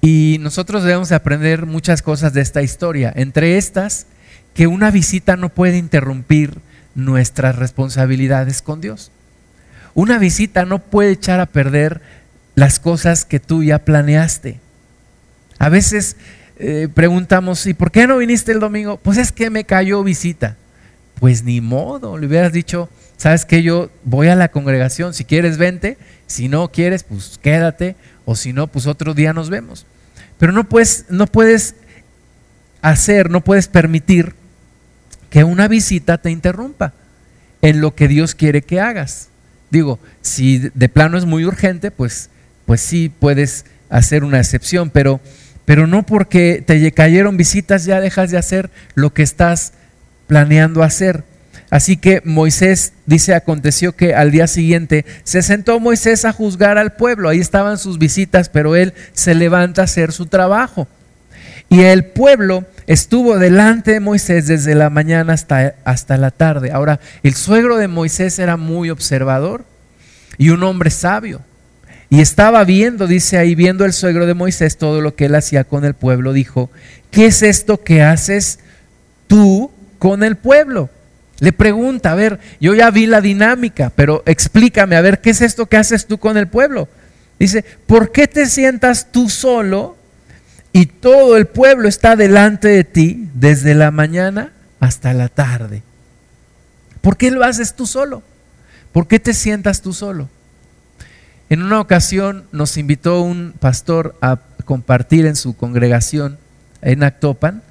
[0.00, 3.12] Y nosotros debemos aprender muchas cosas de esta historia.
[3.16, 4.06] Entre estas,
[4.54, 6.60] que una visita no puede interrumpir
[6.94, 9.10] nuestras responsabilidades con Dios.
[9.94, 12.00] Una visita no puede echar a perder
[12.58, 14.58] las cosas que tú ya planeaste.
[15.60, 16.16] A veces
[16.58, 18.96] eh, preguntamos, ¿y por qué no viniste el domingo?
[18.96, 20.56] Pues es que me cayó visita.
[21.20, 25.56] Pues ni modo, le hubieras dicho, sabes que yo voy a la congregación, si quieres
[25.56, 27.94] vente, si no quieres, pues quédate,
[28.24, 29.86] o si no, pues otro día nos vemos.
[30.36, 31.76] Pero no puedes, no puedes
[32.82, 34.34] hacer, no puedes permitir
[35.30, 36.92] que una visita te interrumpa
[37.62, 39.28] en lo que Dios quiere que hagas.
[39.70, 42.30] Digo, si de plano es muy urgente, pues
[42.68, 45.22] pues sí puedes hacer una excepción, pero,
[45.64, 49.72] pero no porque te cayeron visitas ya dejas de hacer lo que estás
[50.26, 51.24] planeando hacer.
[51.70, 56.92] Así que Moisés dice, aconteció que al día siguiente se sentó Moisés a juzgar al
[56.92, 60.86] pueblo, ahí estaban sus visitas, pero él se levanta a hacer su trabajo.
[61.70, 66.70] Y el pueblo estuvo delante de Moisés desde la mañana hasta, hasta la tarde.
[66.70, 69.64] Ahora, el suegro de Moisés era muy observador
[70.36, 71.47] y un hombre sabio.
[72.10, 75.64] Y estaba viendo, dice ahí, viendo el suegro de Moisés todo lo que él hacía
[75.64, 76.70] con el pueblo, dijo,
[77.10, 78.60] ¿qué es esto que haces
[79.26, 80.88] tú con el pueblo?
[81.40, 85.42] Le pregunta, a ver, yo ya vi la dinámica, pero explícame, a ver, ¿qué es
[85.42, 86.88] esto que haces tú con el pueblo?
[87.38, 89.96] Dice, ¿por qué te sientas tú solo
[90.72, 95.82] y todo el pueblo está delante de ti desde la mañana hasta la tarde?
[97.02, 98.22] ¿Por qué lo haces tú solo?
[98.92, 100.28] ¿Por qué te sientas tú solo?
[101.50, 106.38] En una ocasión nos invitó un pastor a compartir en su congregación
[106.82, 107.62] en Actopan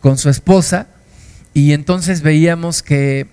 [0.00, 0.88] con su esposa
[1.54, 3.28] y entonces veíamos que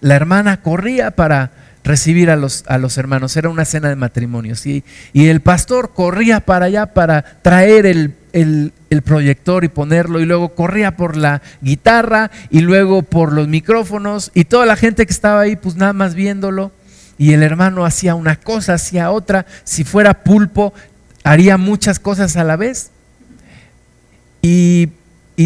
[0.00, 1.50] la hermana corría para
[1.82, 5.92] recibir a los, a los hermanos, era una cena de matrimonios y, y el pastor
[5.92, 11.42] corría para allá para traer el, el proyector y ponerlo y luego corría por la
[11.62, 15.92] guitarra y luego por los micrófonos y toda la gente que estaba ahí pues nada
[15.92, 16.72] más viéndolo
[17.18, 19.46] y el hermano hacía una cosa, hacía otra.
[19.64, 20.74] Si fuera pulpo,
[21.24, 22.90] haría muchas cosas a la vez.
[24.42, 24.92] Y,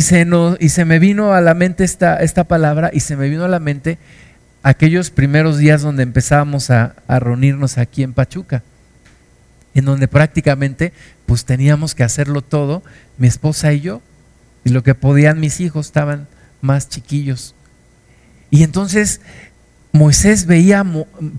[0.03, 0.27] se,
[0.59, 3.49] y se, me vino a la mente esta, esta, palabra y se me vino a
[3.49, 3.99] la mente
[4.63, 8.63] aquellos primeros días donde empezábamos a, a reunirnos aquí en Pachuca,
[9.75, 10.93] en donde prácticamente
[11.25, 12.83] pues teníamos que hacerlo todo,
[13.17, 14.03] mi esposa y yo,
[14.65, 16.27] y lo que podían mis hijos estaban
[16.61, 17.55] más chiquillos.
[18.51, 19.23] Y entonces
[19.93, 20.85] Moisés veía,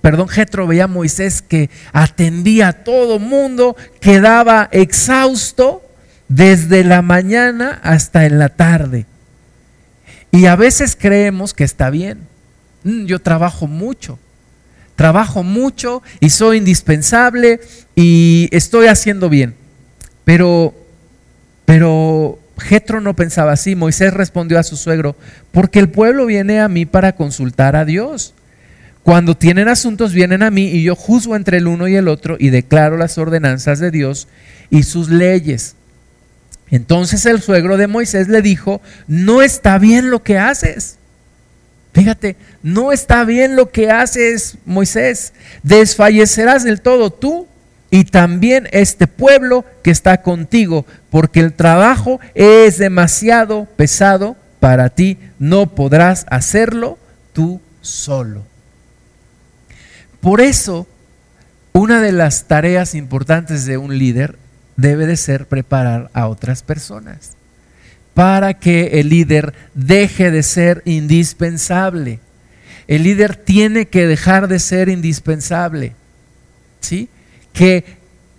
[0.02, 5.84] perdón, Jetro veía a Moisés que atendía a todo mundo, quedaba exhausto
[6.28, 9.06] desde la mañana hasta en la tarde.
[10.32, 12.20] Y a veces creemos que está bien.
[12.84, 14.20] Mm, yo trabajo mucho,
[14.96, 17.62] trabajo mucho y soy indispensable
[17.96, 19.56] y estoy haciendo bien.
[20.24, 20.74] Pero,
[21.66, 23.76] pero Jetro no pensaba así.
[23.76, 25.16] Moisés respondió a su suegro,
[25.52, 28.34] porque el pueblo viene a mí para consultar a Dios.
[29.04, 32.38] Cuando tienen asuntos vienen a mí y yo juzgo entre el uno y el otro
[32.40, 34.28] y declaro las ordenanzas de Dios
[34.70, 35.76] y sus leyes.
[36.70, 40.98] Entonces el suegro de Moisés le dijo, no está bien lo que haces.
[41.94, 45.34] Fíjate, no está bien lo que haces, Moisés.
[45.64, 47.48] Desfallecerás del todo tú
[47.90, 55.18] y también este pueblo que está contigo, porque el trabajo es demasiado pesado para ti.
[55.40, 56.98] No podrás hacerlo
[57.34, 58.51] tú solo.
[60.22, 60.88] Por eso,
[61.74, 64.38] una de las tareas importantes de un líder
[64.78, 67.32] debe de ser preparar a otras personas
[68.14, 72.20] para que el líder deje de ser indispensable.
[72.88, 75.96] El líder tiene que dejar de ser indispensable.
[76.82, 77.10] ¿Sí?
[77.54, 77.86] Que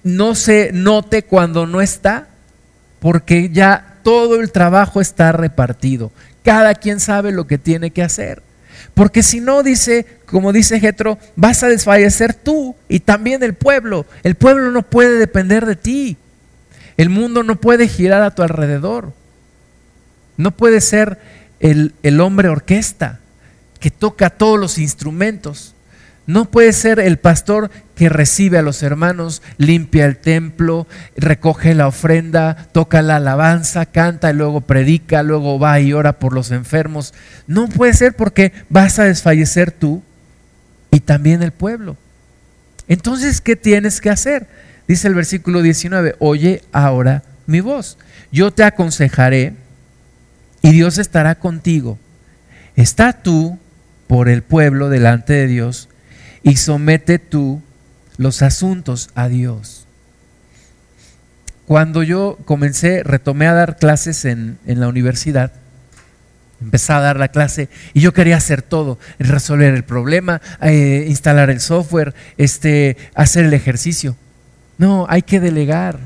[0.02, 2.28] no se note cuando no está,
[3.00, 6.12] porque ya todo el trabajo está repartido.
[6.44, 8.42] Cada quien sabe lo que tiene que hacer.
[8.94, 14.06] Porque si no, dice, como dice Jetro, vas a desfallecer tú y también el pueblo.
[14.22, 16.16] El pueblo no puede depender de ti.
[16.96, 19.12] El mundo no puede girar a tu alrededor.
[20.36, 21.18] No puede ser
[21.60, 23.20] el, el hombre orquesta
[23.80, 25.74] que toca todos los instrumentos.
[26.26, 27.70] No puede ser el pastor
[28.02, 34.32] que recibe a los hermanos, limpia el templo, recoge la ofrenda, toca la alabanza, canta
[34.32, 37.14] y luego predica, luego va y ora por los enfermos.
[37.46, 40.02] No puede ser porque vas a desfallecer tú
[40.90, 41.96] y también el pueblo.
[42.88, 44.48] Entonces, ¿qué tienes que hacer?
[44.88, 47.98] Dice el versículo 19, oye ahora mi voz.
[48.32, 49.54] Yo te aconsejaré
[50.60, 52.00] y Dios estará contigo.
[52.74, 53.60] Está tú
[54.08, 55.88] por el pueblo delante de Dios
[56.42, 57.62] y somete tú
[58.22, 59.86] los asuntos a Dios.
[61.66, 65.52] Cuando yo comencé, retomé a dar clases en, la universidad,
[66.60, 71.50] empecé a dar la clase y yo quería hacer todo, resolver el problema, eh, instalar
[71.50, 74.16] el software, este, hacer el ejercicio.
[74.78, 75.98] No, hay que delegar.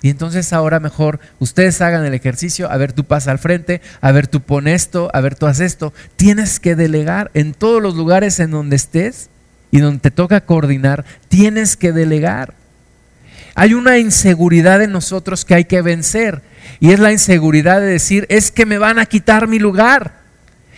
[0.00, 4.12] Y entonces ahora mejor ustedes hagan el ejercicio, a ver tú pasa al frente, a
[4.12, 5.92] ver tú pon esto, a ver tú haz esto.
[6.16, 9.28] Tienes que delegar en todos los lugares en donde estés
[9.70, 12.54] y donde te toca coordinar, tienes que delegar.
[13.54, 16.42] Hay una inseguridad en nosotros que hay que vencer
[16.80, 20.18] y es la inseguridad de decir, es que me van a quitar mi lugar.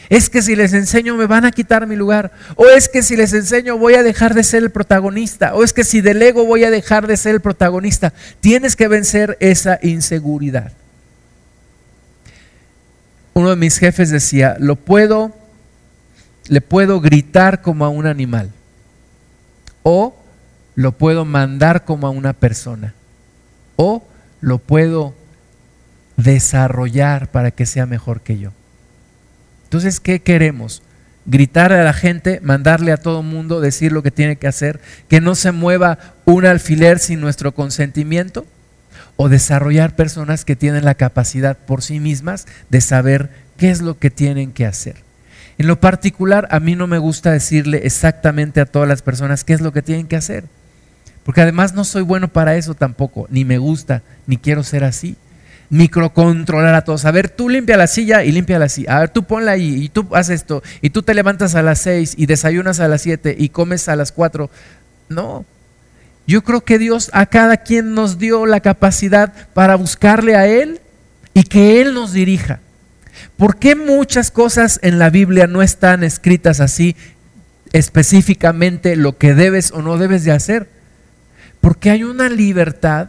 [0.09, 2.33] Es que si les enseño me van a quitar mi lugar.
[2.57, 5.55] O es que si les enseño voy a dejar de ser el protagonista.
[5.55, 8.13] O es que si delego voy a dejar de ser el protagonista.
[8.41, 10.73] Tienes que vencer esa inseguridad.
[13.35, 15.37] Uno de mis jefes decía, lo puedo,
[16.49, 18.51] le puedo gritar como a un animal
[19.83, 20.17] o
[20.75, 22.95] lo puedo mandar como a una persona,
[23.77, 24.07] o
[24.41, 25.15] lo puedo
[26.17, 28.53] desarrollar para que sea mejor que yo.
[29.65, 30.83] Entonces, ¿qué queremos?
[31.27, 35.21] Gritar a la gente, mandarle a todo mundo, decir lo que tiene que hacer, que
[35.21, 38.47] no se mueva un alfiler sin nuestro consentimiento,
[39.17, 43.99] o desarrollar personas que tienen la capacidad por sí mismas de saber qué es lo
[43.99, 44.97] que tienen que hacer.
[45.61, 49.53] En lo particular, a mí no me gusta decirle exactamente a todas las personas qué
[49.53, 50.45] es lo que tienen que hacer.
[51.23, 55.17] Porque además no soy bueno para eso tampoco, ni me gusta, ni quiero ser así.
[55.69, 57.05] Microcontrolar a todos.
[57.05, 58.97] A ver, tú limpia la silla y limpia la silla.
[58.97, 60.63] A ver, tú ponla ahí y tú haces esto.
[60.81, 63.97] Y tú te levantas a las seis y desayunas a las siete y comes a
[63.97, 64.49] las cuatro.
[65.11, 65.45] No.
[66.27, 70.81] Yo creo que Dios a cada quien nos dio la capacidad para buscarle a Él
[71.35, 72.61] y que Él nos dirija.
[73.41, 76.95] ¿Por qué muchas cosas en la Biblia no están escritas así
[77.73, 80.69] específicamente lo que debes o no debes de hacer?
[81.63, 83.09] Porque hay una libertad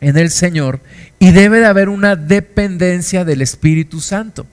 [0.00, 0.80] en el Señor
[1.20, 4.48] y debe de haber una dependencia del Espíritu Santo.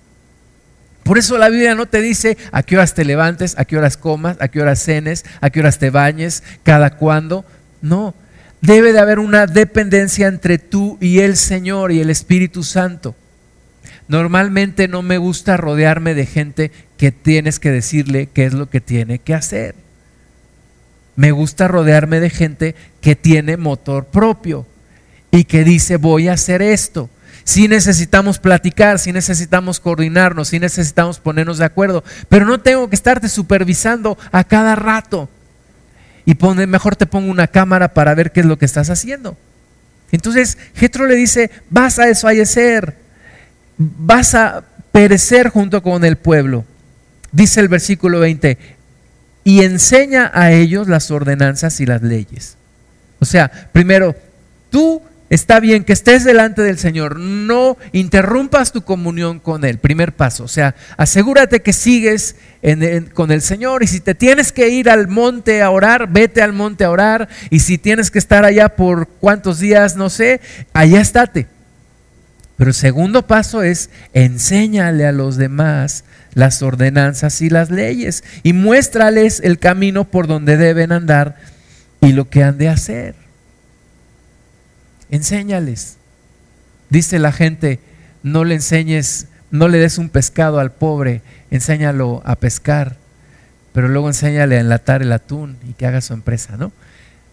[1.01, 3.97] Por eso la Biblia no te dice a qué horas te levantes, a qué horas
[3.97, 7.45] comas, a qué horas cenes, a qué horas te bañes, cada cuándo.
[7.81, 8.13] No,
[8.61, 13.15] debe de haber una dependencia entre tú y el Señor y el Espíritu Santo.
[14.07, 18.79] Normalmente no me gusta rodearme de gente que tienes que decirle qué es lo que
[18.79, 19.75] tiene que hacer.
[21.15, 24.65] Me gusta rodearme de gente que tiene motor propio
[25.31, 27.09] y que dice voy a hacer esto.
[27.43, 32.95] sí necesitamos platicar, sí necesitamos coordinarnos, sí necesitamos ponernos de acuerdo, pero no tengo que
[32.95, 35.29] estarte supervisando a cada rato.
[36.25, 36.35] Y
[36.67, 39.37] mejor te pongo una cámara para ver qué es lo que estás haciendo.
[40.11, 42.97] Entonces, Jetro le dice, vas a desfallecer,
[43.77, 46.65] vas a perecer junto con el pueblo.
[47.31, 48.57] Dice el versículo 20,
[49.43, 52.57] y enseña a ellos las ordenanzas y las leyes.
[53.19, 54.15] O sea, primero,
[54.69, 60.13] tú está bien que estés delante del Señor, no interrumpas tu comunión con Él, primer
[60.13, 60.43] paso.
[60.43, 62.35] O sea, asegúrate que sigues
[63.13, 66.53] con el Señor y si te tienes que ir al monte a orar, vete al
[66.53, 70.41] monte a orar y si tienes que estar allá por cuántos días, no sé,
[70.73, 71.47] allá estate.
[72.57, 76.03] Pero el segundo paso es enséñale a los demás
[76.33, 81.37] las ordenanzas y las leyes y muéstrales el camino por donde deben andar
[82.01, 83.15] y lo que han de hacer.
[85.09, 85.97] Enséñales.
[86.89, 87.79] Dice la gente,
[88.23, 92.97] no le enseñes, no le des un pescado al pobre, enséñalo a pescar,
[93.73, 96.71] pero luego enséñale a enlatar el atún y que haga su empresa, ¿no?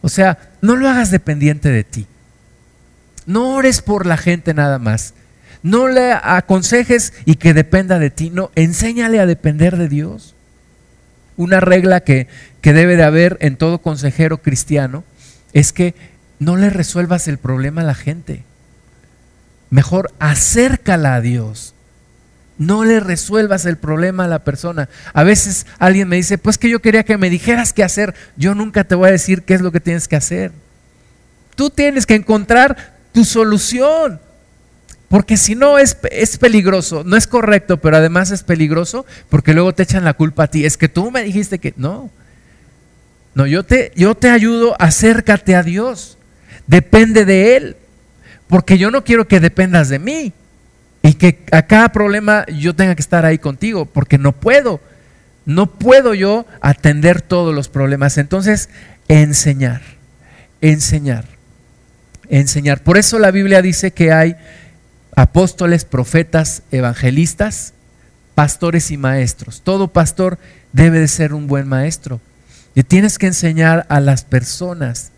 [0.02, 2.06] O sea, no lo hagas dependiente de ti.
[3.26, 5.14] No ores por la gente nada más.
[5.62, 8.30] No le aconsejes y que dependa de ti.
[8.30, 10.34] No, enséñale a depender de Dios.
[11.36, 12.28] Una regla que,
[12.60, 15.04] que debe de haber en todo consejero cristiano
[15.52, 15.94] es que
[16.38, 18.44] no le resuelvas el problema a la gente.
[19.70, 21.74] Mejor acércala a Dios.
[22.58, 24.88] No le resuelvas el problema a la persona.
[25.12, 28.14] A veces alguien me dice, pues que yo quería que me dijeras qué hacer.
[28.36, 30.52] Yo nunca te voy a decir qué es lo que tienes que hacer.
[31.56, 34.20] Tú tienes que encontrar tu solución.
[35.08, 39.72] Porque si no es, es, peligroso, no es correcto, pero además es peligroso porque luego
[39.72, 40.66] te echan la culpa a ti.
[40.66, 42.10] Es que tú me dijiste que no.
[43.34, 46.18] No, yo te, yo te ayudo, acércate a Dios
[46.66, 47.76] depende de Él,
[48.48, 50.32] porque yo no quiero que dependas de mí
[51.02, 54.80] y que a cada problema yo tenga que estar ahí contigo, porque no puedo,
[55.44, 58.18] no puedo yo atender todos los problemas.
[58.18, 58.70] Entonces,
[59.08, 59.82] enseñar,
[60.60, 61.26] enseñar,
[62.28, 62.82] enseñar.
[62.82, 64.36] Por eso la Biblia dice que hay
[65.16, 67.72] apóstoles, profetas, evangelistas,
[68.34, 69.62] pastores y maestros.
[69.62, 70.38] Todo pastor
[70.72, 72.20] debe de ser un buen maestro.
[72.74, 75.12] Y tienes que enseñar a las personas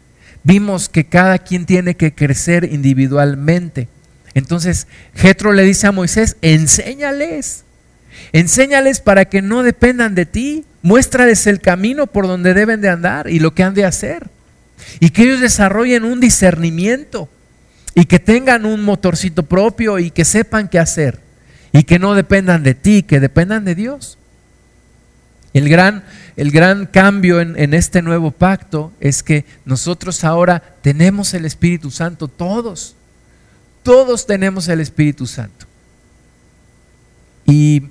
[0.47, 3.89] vimos que cada quien tiene que crecer individualmente.
[4.33, 7.65] Entonces, Jetro le dice a Moisés, enséñales,
[8.33, 13.29] enséñales para que no dependan de ti, muéstrales el camino por donde deben de andar
[13.29, 14.29] y lo que han de hacer.
[15.01, 17.29] Y que ellos desarrollen un discernimiento
[17.95, 21.21] y que tengan un motorcito propio y que sepan qué hacer
[21.73, 24.19] y que no dependan de ti, que dependan de Dios.
[25.53, 26.05] El gran,
[26.37, 32.29] el gran cambio en, este nuevo pacto es que nosotros ahora tenemos el Espíritu Santo,
[32.29, 32.95] todos,
[33.83, 35.65] todos tenemos el Espíritu Santo.
[37.47, 37.85] Y,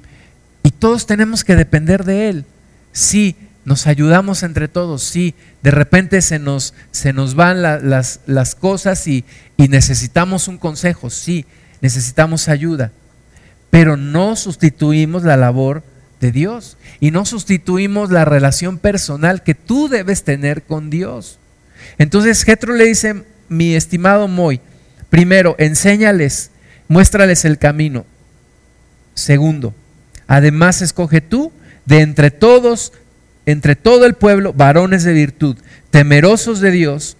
[0.62, 2.46] y todos tenemos que depender de Él.
[2.92, 8.55] Sí, nos ayudamos entre todos, sí, de repente se nos, se nos van las, las
[8.55, 9.26] cosas y,
[9.57, 11.45] y necesitamos un consejo, sí,
[11.82, 12.91] necesitamos ayuda,
[13.72, 15.84] pero no sustituimos la labor
[16.22, 21.39] de Dios y no sustituimos la relación personal que tú debes tener con Dios.
[21.97, 24.61] Entonces Jetro le dice, mi estimado Moy,
[25.09, 26.51] primero, enséñales,
[26.88, 28.05] muéstrales el camino.
[29.13, 29.74] Segundo,
[30.28, 31.51] además escoge tú
[31.86, 32.91] de entre todos,
[33.46, 35.58] entre todo el pueblo, varones de virtud,
[35.91, 37.18] temerosos de Dios,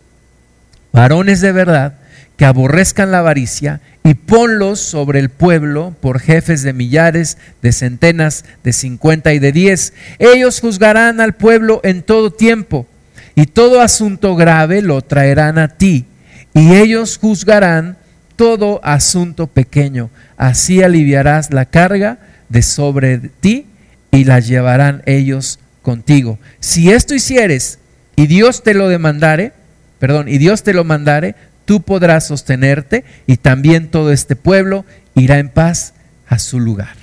[0.92, 1.96] varones de verdad,
[2.38, 8.44] que aborrezcan la avaricia y ponlos sobre el pueblo por jefes de millares, de centenas,
[8.64, 9.94] de cincuenta y de diez.
[10.20, 12.88] Ellos juzgarán al pueblo en todo tiempo
[13.36, 16.06] y todo asunto grave lo traerán a ti
[16.54, 17.98] y ellos juzgarán
[18.36, 20.10] todo asunto pequeño.
[20.38, 22.20] Así aliviarás la carga
[22.50, 23.68] de sobre ti
[24.12, 26.40] y la llevarán ellos contigo.
[26.60, 27.78] Si esto hicieres
[28.16, 29.54] y Dios te lo demandare,
[30.00, 34.84] perdón, y Dios te lo mandare, tú podrás sostenerte y también todo este pueblo
[35.14, 35.94] irá en paz
[36.28, 36.96] a su lugar.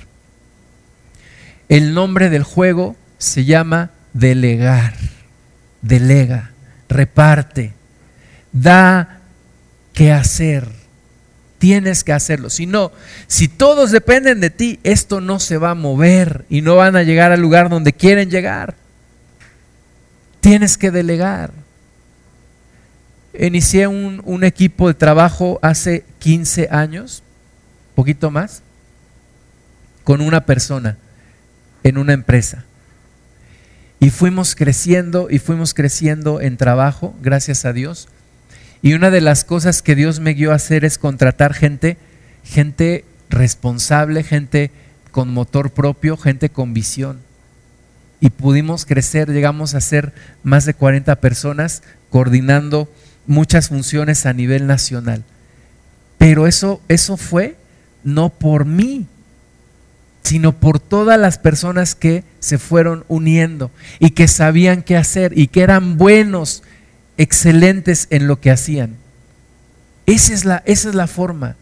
[1.69, 4.93] El nombre del juego se llama delegar,
[5.81, 6.51] delega,
[6.89, 7.71] reparte,
[8.51, 9.21] da
[9.93, 10.82] que hacer.
[11.63, 12.49] Tienes que hacerlo.
[12.49, 12.91] Si no,
[13.27, 17.03] si todos dependen de ti, esto no se va a mover y no van a
[17.03, 18.75] llegar al lugar donde quieren llegar.
[20.41, 21.51] Tienes que delegar
[23.39, 27.23] inicié un, equipo de trabajo hace 15 años,
[27.95, 28.61] poquito más,
[30.03, 30.97] con una persona
[31.83, 32.65] en una empresa.
[33.99, 38.09] Y fuimos creciendo y fuimos creciendo en trabajo, gracias a Dios.
[38.83, 41.97] Y una de las cosas que Dios me guió a hacer es contratar gente
[42.43, 44.71] gente responsable, gente
[45.11, 47.19] con motor propio, gente con visión.
[48.19, 50.13] Y pudimos crecer, llegamos a ser
[50.43, 52.89] más de 40 personas coordinando
[53.27, 55.23] muchas funciones a nivel nacional.
[56.17, 57.57] Pero eso, eso fue
[58.03, 59.07] no por mí,
[60.23, 65.47] sino por todas las personas que se fueron uniendo y que sabían qué hacer y
[65.47, 66.63] que eran buenos,
[67.17, 68.95] excelentes en lo que hacían.
[70.05, 71.55] Esa es la, esa es la forma.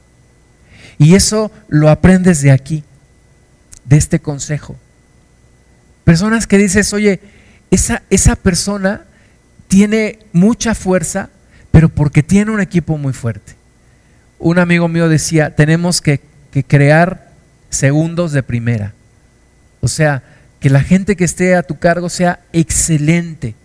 [0.97, 2.83] Y eso lo aprendes de aquí,
[3.85, 4.75] de este consejo.
[6.03, 7.19] Personas que dices, oye,
[7.69, 9.05] esa, esa persona
[9.67, 11.29] tiene mucha fuerza,
[11.71, 13.53] pero porque tiene un equipo muy fuerte.
[14.39, 16.19] Un amigo mío decía, tenemos que,
[16.51, 17.31] que crear
[17.69, 18.93] segundos de primera.
[19.79, 20.23] O sea,
[20.59, 23.55] que la gente que esté a tu cargo sea excelente,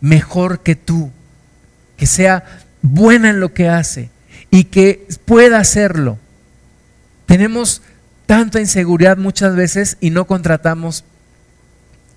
[0.00, 1.12] mejor que tú,
[2.02, 2.42] que sea
[2.82, 4.10] buena en lo que hace
[4.50, 6.18] y que pueda hacerlo.
[7.26, 7.80] Tenemos
[8.26, 11.04] tanta inseguridad muchas veces y no contratamos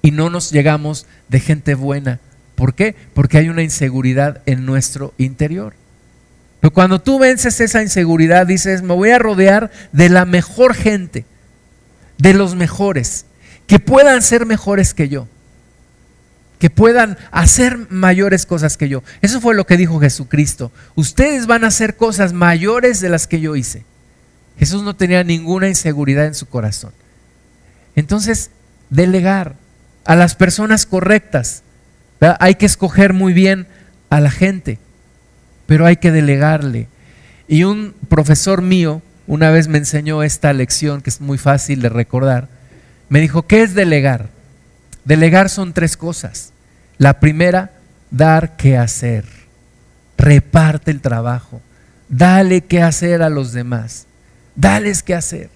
[0.01, 2.19] y no nos llegamos de gente buena.
[2.55, 2.95] ¿Por qué?
[3.13, 5.75] Porque hay una inseguridad en nuestro interior.
[6.61, 11.25] Pero cuando tú vences esa inseguridad, dices, me voy a rodear de la mejor gente,
[12.17, 13.27] de los mejores,
[13.67, 15.27] que puedan ser mejores que yo,
[16.59, 19.03] que puedan hacer mayores cosas que yo.
[19.21, 20.71] Eso fue lo que dijo Jesucristo.
[20.95, 23.83] Ustedes van a hacer cosas mayores de las que yo hice.
[24.57, 26.91] Jesús no tenía ninguna inseguridad en su corazón.
[27.95, 28.51] Entonces,
[28.89, 29.55] delegar
[30.05, 31.63] a las personas correctas.
[32.39, 33.67] Hay que escoger muy bien
[34.09, 34.79] a la gente
[35.65, 36.87] pero hay que delegarle.
[37.47, 41.89] Y un profesor mío una vez me enseñó esta lección que es muy fácil de
[41.89, 42.47] recordar.
[43.09, 44.29] Me dijo, ¿qué es delegar?
[45.05, 46.51] Delegar son tres cosas.
[46.97, 47.71] La primera,
[48.11, 49.25] dar qué hacer.
[50.17, 51.61] Reparte el trabajo.
[52.09, 54.07] Dale qué hacer a los demás.
[54.55, 55.49] Dales qué hacer.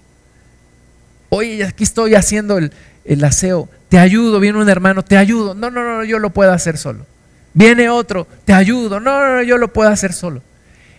[1.30, 2.72] Oye, aquí estoy haciendo el,
[3.06, 3.70] el aseo.
[3.90, 5.56] Te ayudo, viene un hermano, te ayudo.
[5.56, 7.06] No, no, no, yo lo puedo hacer solo.
[7.54, 9.00] Viene otro, te ayudo.
[9.00, 10.42] No, no, no, yo lo puedo hacer solo.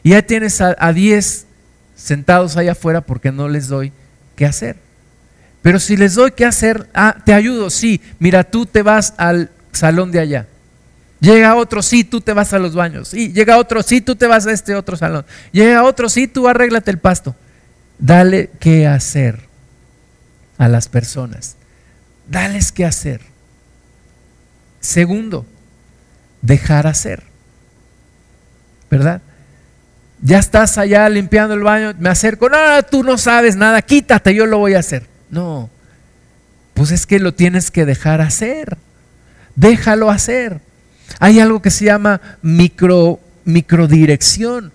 [0.02, 1.46] Y ya tienes a 10
[1.94, 3.92] sentados allá afuera porque no les doy
[4.34, 4.76] qué hacer.
[5.62, 8.00] Pero si les doy qué hacer, ah, te ayudo, sí.
[8.18, 10.46] Mira, tú te vas al salón de allá.
[11.20, 13.08] Llega otro, sí, tú te vas a los baños.
[13.08, 15.26] Sí, llega otro, sí, tú te vas a este otro salón.
[15.52, 17.36] Llega otro, sí, tú arréglate el pasto.
[17.98, 19.40] Dale qué hacer
[20.56, 21.56] a las personas.
[22.26, 23.20] Dales qué hacer.
[24.80, 25.44] Segundo,
[26.40, 27.24] dejar hacer.
[28.90, 29.20] ¿Verdad?
[30.22, 32.58] Ya estás allá limpiando el baño, me acerco, no,
[32.90, 35.06] tú no sabes nada, quítate, yo lo voy a hacer.
[35.30, 35.70] No,
[36.74, 38.78] pues es que lo tienes que dejar hacer.
[39.54, 40.60] Déjalo hacer.
[41.18, 44.72] Hay algo que se llama micro, microdirección.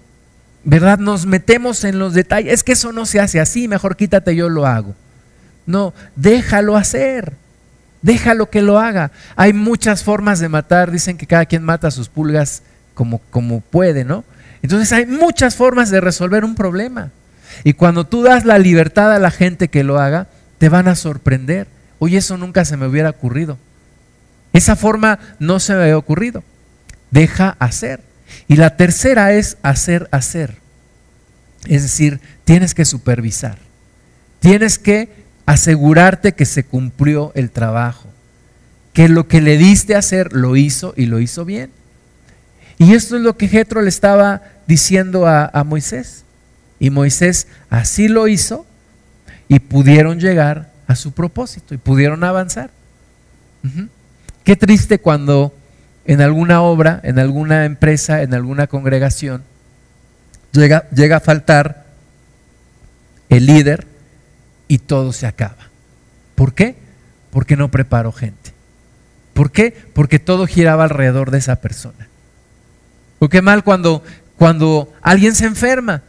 [0.63, 0.97] ¿Verdad?
[0.97, 2.53] Nos metemos en los detalles.
[2.53, 4.95] Es que eso no se hace así, mejor quítate, yo lo hago.
[5.65, 7.33] No, déjalo hacer.
[8.01, 9.11] Déjalo que lo haga.
[9.35, 10.91] Hay muchas formas de matar.
[10.91, 12.61] Dicen que cada quien mata sus pulgas
[12.93, 14.23] como, como puede, ¿no?
[14.61, 17.11] Entonces hay muchas formas de resolver un problema.
[17.63, 20.27] Y cuando tú das la libertad a la gente que lo haga,
[20.57, 21.67] te van a sorprender.
[21.99, 23.57] Oye, eso nunca se me hubiera ocurrido.
[24.53, 26.43] Esa forma no se me había ocurrido.
[27.11, 28.01] Deja hacer.
[28.47, 30.57] Y la tercera es hacer hacer.
[31.67, 33.57] Es decir, tienes que supervisar.
[34.39, 35.09] Tienes que
[35.45, 38.09] asegurarte que se cumplió el trabajo,
[38.93, 41.71] que lo que le diste a hacer lo hizo y lo hizo bien.
[42.77, 46.23] Y esto es lo que Jetro le estaba diciendo a, Moisés.
[46.79, 48.65] Y Moisés así lo hizo
[49.47, 52.69] y pudieron llegar a su propósito y pudieron avanzar.
[54.43, 55.55] Qué triste cuando
[56.05, 59.43] en alguna obra, en alguna empresa, en alguna congregación,
[60.51, 61.85] llega, llega a faltar
[63.29, 63.87] el líder
[64.67, 65.69] y todo se acaba.
[66.35, 66.75] ¿Por qué?
[67.31, 68.53] Porque no preparó gente.
[69.33, 69.71] ¿Por qué?
[69.93, 72.07] Porque todo giraba alrededor de esa persona.
[73.19, 74.03] ¿O qué mal cuando,
[74.37, 76.03] cuando alguien se enferma?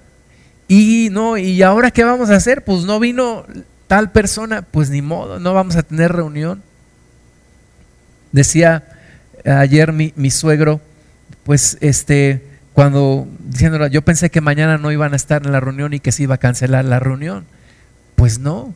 [0.68, 2.64] Y no, ¿y ahora qué vamos a hacer?
[2.64, 3.46] Pues no vino
[3.86, 6.62] tal persona, pues ni modo, no vamos a tener reunión.
[8.32, 8.84] Decía
[9.44, 10.80] ayer mi, mi suegro,
[11.44, 12.42] pues este,
[12.72, 16.12] cuando diciéndolo, yo pensé que mañana no iban a estar en la reunión y que
[16.12, 17.46] se iba a cancelar la reunión.
[18.16, 18.74] Pues no.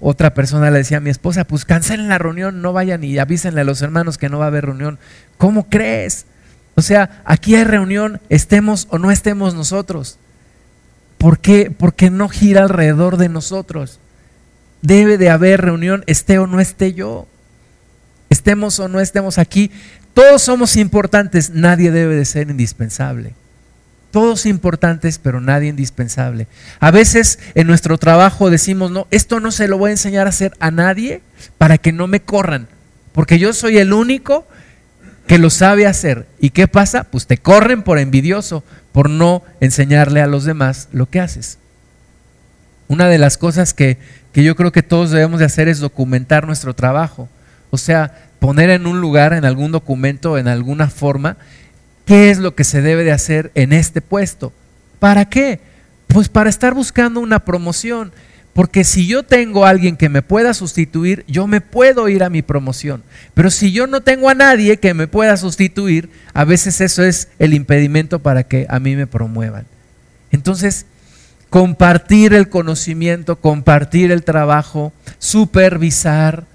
[0.00, 3.62] Otra persona le decía a mi esposa, pues cancelen la reunión, no vayan y avísenle
[3.62, 4.98] a los hermanos que no va a haber reunión.
[5.38, 6.26] ¿Cómo crees?
[6.76, 10.18] O sea, aquí hay reunión, estemos o no estemos nosotros.
[11.18, 11.70] ¿Por qué?
[11.76, 13.98] Porque no gira alrededor de nosotros.
[14.82, 17.26] Debe de haber reunión, esté o no esté yo.
[18.30, 19.70] Estemos o no estemos aquí.
[20.14, 23.34] Todos somos importantes, nadie debe de ser indispensable.
[24.10, 26.46] Todos importantes, pero nadie indispensable.
[26.80, 30.30] A veces en nuestro trabajo decimos, no, esto no se lo voy a enseñar a
[30.30, 31.20] hacer a nadie
[31.58, 32.66] para que no me corran,
[33.12, 34.46] porque yo soy el único
[35.26, 36.26] que lo sabe hacer.
[36.40, 37.04] ¿Y qué pasa?
[37.04, 41.58] Pues te corren por envidioso, por no enseñarle a los demás lo que haces.
[42.88, 43.98] Una de las cosas que,
[44.32, 47.28] que yo creo que todos debemos de hacer es documentar nuestro trabajo.
[47.70, 51.36] O sea, poner en un lugar, en algún documento, en alguna forma,
[52.04, 54.52] qué es lo que se debe de hacer en este puesto.
[55.00, 55.60] ¿Para qué?
[56.06, 58.12] Pues para estar buscando una promoción.
[58.56, 62.30] Porque si yo tengo a alguien que me pueda sustituir, yo me puedo ir a
[62.30, 63.02] mi promoción.
[63.34, 67.28] Pero si yo no tengo a nadie que me pueda sustituir, a veces eso es
[67.38, 69.66] el impedimento para que a mí me promuevan.
[70.30, 70.86] Entonces,
[71.50, 76.46] compartir el conocimiento, compartir el trabajo, supervisar,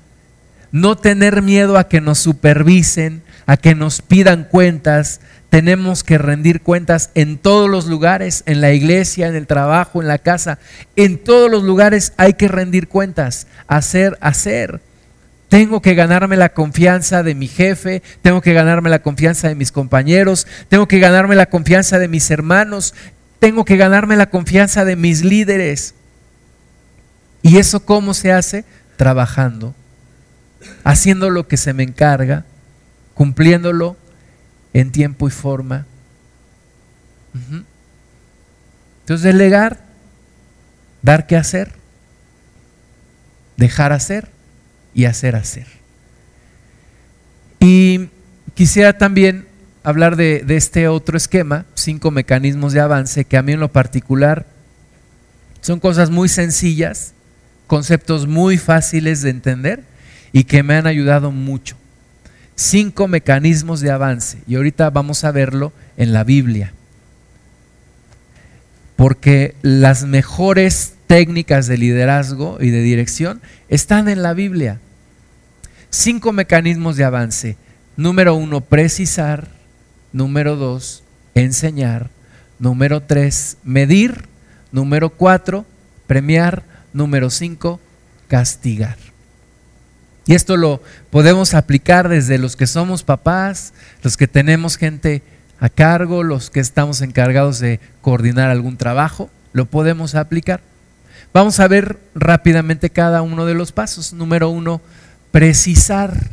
[0.71, 5.21] no tener miedo a que nos supervisen, a que nos pidan cuentas.
[5.51, 10.07] Tenemos que rendir cuentas en todos los lugares, en la iglesia, en el trabajo, en
[10.07, 10.57] la casa.
[10.95, 14.81] En todos los lugares hay que rendir cuentas, hacer, hacer.
[15.49, 19.71] Tengo que ganarme la confianza de mi jefe, tengo que ganarme la confianza de mis
[19.71, 22.95] compañeros, tengo que ganarme la confianza de mis hermanos,
[23.37, 25.93] tengo que ganarme la confianza de mis líderes.
[27.43, 28.65] ¿Y eso cómo se hace?
[28.97, 29.75] Trabajando
[30.83, 32.45] haciendo lo que se me encarga,
[33.13, 33.97] cumpliéndolo
[34.73, 35.85] en tiempo y forma.
[39.01, 39.79] Entonces, delegar,
[41.01, 41.73] dar que hacer,
[43.57, 44.29] dejar hacer
[44.93, 45.67] y hacer hacer.
[47.59, 48.09] Y
[48.53, 49.47] quisiera también
[49.83, 53.71] hablar de, de, este otro esquema, cinco mecanismos de avance, que a mí en lo
[53.71, 54.45] particular
[55.61, 57.13] son cosas muy sencillas,
[57.67, 59.83] conceptos muy fáciles de entender,
[60.31, 61.75] y que me han ayudado mucho.
[62.63, 66.73] Cinco mecanismos de avance y ahorita vamos a verlo en la Biblia.
[68.95, 74.79] Porque las mejores técnicas de liderazgo y de dirección están en la Biblia.
[75.89, 77.57] Cinco mecanismos de avance.
[77.97, 79.47] Número uno, precisar.
[80.13, 81.03] Número dos,
[81.33, 82.11] enseñar.
[82.59, 84.25] Número tres, medir.
[84.71, 85.65] Número cuatro,
[86.05, 86.61] premiar.
[86.93, 87.79] Número cinco,
[88.27, 89.10] castigar.
[90.25, 95.23] Y esto lo podemos aplicar desde los que somos papás, los que tenemos gente
[95.59, 100.61] a cargo, los que estamos encargados de coordinar algún trabajo, lo podemos aplicar.
[101.33, 104.11] Vamos a ver rápidamente cada uno de los pasos.
[104.13, 104.81] Número uno,
[105.31, 106.31] precisar.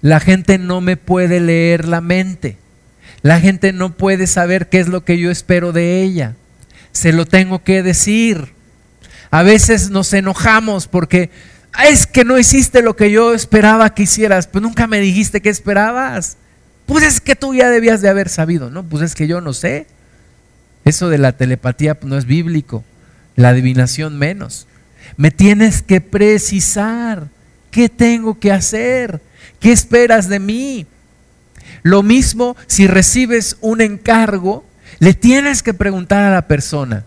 [0.00, 2.56] La gente no me puede leer la mente.
[3.22, 6.34] La gente no puede saber qué es lo que yo espero de ella.
[6.90, 8.54] Se lo tengo que decir.
[9.30, 11.30] A veces nos enojamos porque
[11.80, 15.48] es que no hiciste lo que yo esperaba que hicieras, pues nunca me dijiste qué
[15.48, 16.36] esperabas.
[16.86, 18.82] Pues es que tú ya debías de haber sabido, ¿no?
[18.82, 19.86] Pues es que yo no sé.
[20.84, 22.84] Eso de la telepatía no es bíblico,
[23.36, 24.66] la adivinación menos.
[25.16, 27.28] Me tienes que precisar
[27.70, 29.20] qué tengo que hacer,
[29.60, 30.86] qué esperas de mí.
[31.82, 34.64] Lo mismo si recibes un encargo,
[34.98, 37.04] le tienes que preguntar a la persona,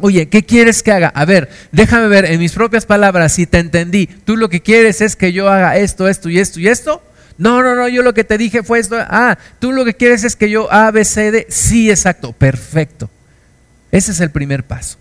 [0.00, 1.08] Oye, ¿qué quieres que haga?
[1.08, 4.06] A ver, déjame ver en mis propias palabras si te entendí.
[4.06, 7.02] ¿Tú lo que quieres es que yo haga esto, esto y esto y esto?
[7.36, 8.96] No, no, no, yo lo que te dije fue esto.
[8.98, 11.46] Ah, tú lo que quieres es que yo A, B, C, D.
[11.50, 13.10] Sí, exacto, perfecto.
[13.90, 14.96] Ese es el primer paso.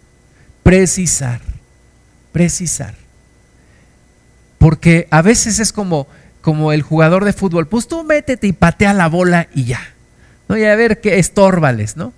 [0.64, 1.40] Precisar,
[2.34, 2.96] precisar.
[4.58, 6.08] Porque a veces es como,
[6.42, 7.68] como el jugador de fútbol.
[7.68, 9.82] Pues tú métete y patea la bola y ya.
[10.50, 10.58] ¿No?
[10.58, 12.14] Y a ver qué estórbales, ¿no?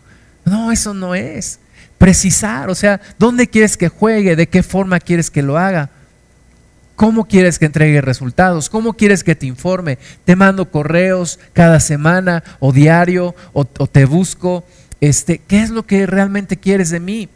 [0.46, 1.60] No, eso no es
[2.04, 4.36] precisar, o sea, ¿dónde quieres que juegue?
[4.36, 5.90] ¿De qué forma quieres que lo haga?
[6.98, 8.70] ¿Cómo quieres que entregue resultados?
[8.70, 9.98] ¿Cómo quieres que te informe?
[10.26, 14.66] ¿Te mando correos cada semana o diario o, te busco?
[15.00, 17.30] Este, ¿Qué es lo que realmente quieres de mí?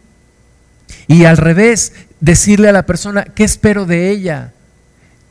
[1.07, 4.51] Y al revés, decirle a la persona, ¿qué espero de ella?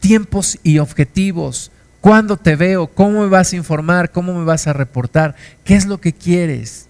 [0.01, 1.71] Tiempos y objetivos.
[2.01, 2.87] ¿Cuándo te veo?
[2.87, 4.13] ¿Cómo me vas a informar?
[4.13, 5.37] ¿Cómo me vas a reportar?
[5.63, 6.87] ¿Qué es lo que quieres?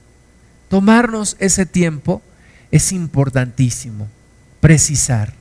[0.69, 2.23] Tomarnos ese tiempo
[2.77, 4.09] es importantísimo,
[4.61, 5.33] precisar.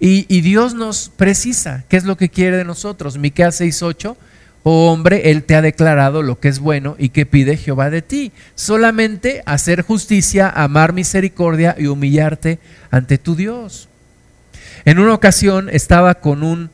[0.00, 3.16] Y, Dios nos precisa qué es lo que quiere de nosotros.
[3.16, 4.16] Miqueas 6:8,
[4.62, 8.02] oh hombre, Él te ha declarado lo que es bueno y que pide Jehová de
[8.02, 8.32] ti.
[8.54, 12.58] Solamente hacer justicia, amar misericordia y humillarte
[12.90, 13.88] ante tu Dios.
[14.84, 16.70] En una ocasión estaba con un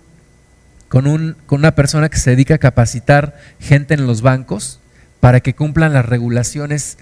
[0.89, 4.81] con, un, con una persona que se dedica a capacitar gente en los bancos
[5.21, 6.99] para que cumplan las regulaciones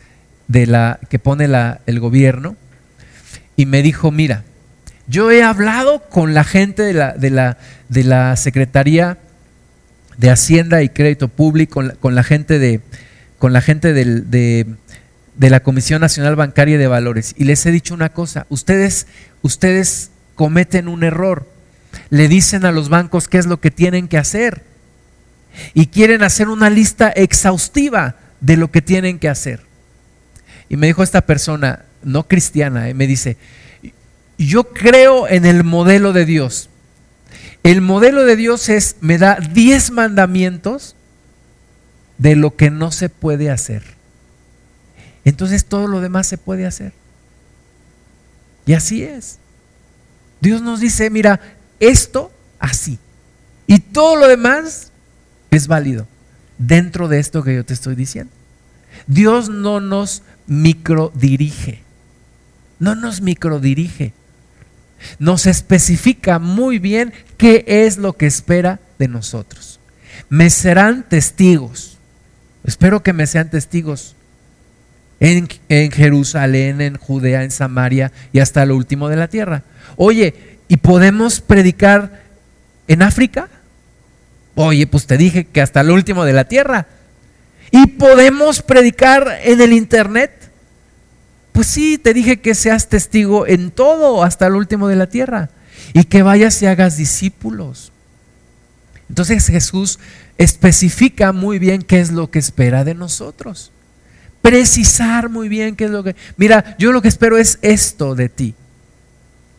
[0.46, 1.48] de la, que pone
[1.86, 2.56] el gobierno
[3.58, 4.44] y me dijo, mira,
[5.08, 9.18] yo he hablado con la gente de la, de la, de la Secretaría
[10.16, 12.80] de Hacienda y Crédito Público, con la, gente de,
[13.40, 14.64] con la gente del, de,
[15.34, 19.08] de la Comisión Nacional Bancaria de Valores y les he dicho una cosa, ustedes,
[19.42, 21.48] ustedes cometen un error,
[22.10, 24.62] le dicen a los bancos qué es lo que tienen que hacer
[25.74, 29.62] y quieren hacer una lista exhaustiva de lo que tienen que hacer.
[30.68, 33.36] Y me dijo esta persona, no cristiana, eh, me dice,
[34.38, 36.70] yo creo en el modelo de Dios.
[37.62, 40.94] El modelo de Dios es, me da 10 mandamientos
[42.18, 43.82] de lo que no se puede hacer.
[45.24, 46.92] Entonces todo lo demás se puede hacer.
[48.66, 49.38] Y así es.
[50.40, 51.40] Dios nos dice, mira,
[51.80, 52.98] esto así.
[53.66, 54.92] Y todo lo demás
[55.50, 56.06] es válido
[56.58, 58.32] dentro de esto que yo te estoy diciendo.
[59.06, 61.82] Dios no nos microdirige.
[62.78, 64.12] No nos microdirige.
[65.18, 69.80] Nos especifica muy bien qué es lo que espera de nosotros.
[70.28, 71.98] Me serán testigos.
[72.64, 74.16] Espero que me sean testigos
[75.20, 75.48] en,
[75.90, 79.62] Jerusalén, en Judea, en Samaria y hasta lo último de la tierra.
[79.96, 82.22] Oye, ¿y podemos predicar
[82.86, 83.48] en África?
[84.54, 86.86] Oye, pues te dije que hasta lo último de la tierra.
[87.70, 90.37] ¿Y podemos predicar en el Internet?
[91.58, 95.50] Pues sí, te dije que seas testigo en todo hasta el último de la tierra
[95.92, 97.90] y que vayas y hagas discípulos.
[99.08, 99.98] Entonces Jesús
[100.36, 103.72] especifica muy bien qué es lo que espera de nosotros.
[104.40, 106.14] Precisar muy bien qué es lo que...
[106.36, 108.54] Mira, yo lo que espero es esto de ti.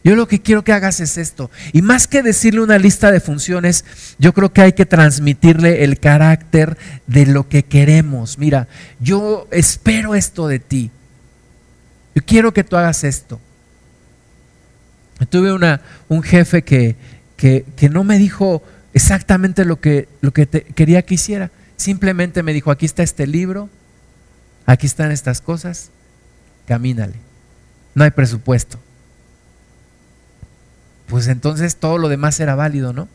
[0.02, 1.52] Yo lo que quiero que hagas es esto.
[1.74, 3.84] Y más que decirle una lista de funciones,
[4.20, 6.78] yo creo que hay que transmitirle el carácter
[7.08, 8.38] de lo que queremos.
[8.38, 8.70] Mira,
[9.02, 10.92] yo espero esto de ti.
[12.20, 13.40] Yo quiero que tú hagas esto.
[15.30, 16.96] Tuve una, un jefe que,
[17.38, 18.62] que, no me dijo
[18.94, 21.52] exactamente lo que, lo que quería que hiciera.
[21.78, 23.70] Simplemente me dijo, aquí está este libro,
[24.66, 25.92] aquí están estas cosas,
[26.68, 27.16] camínale.
[27.96, 28.80] No hay presupuesto
[31.10, 33.08] pues entonces todo lo demás era válido, ¿no?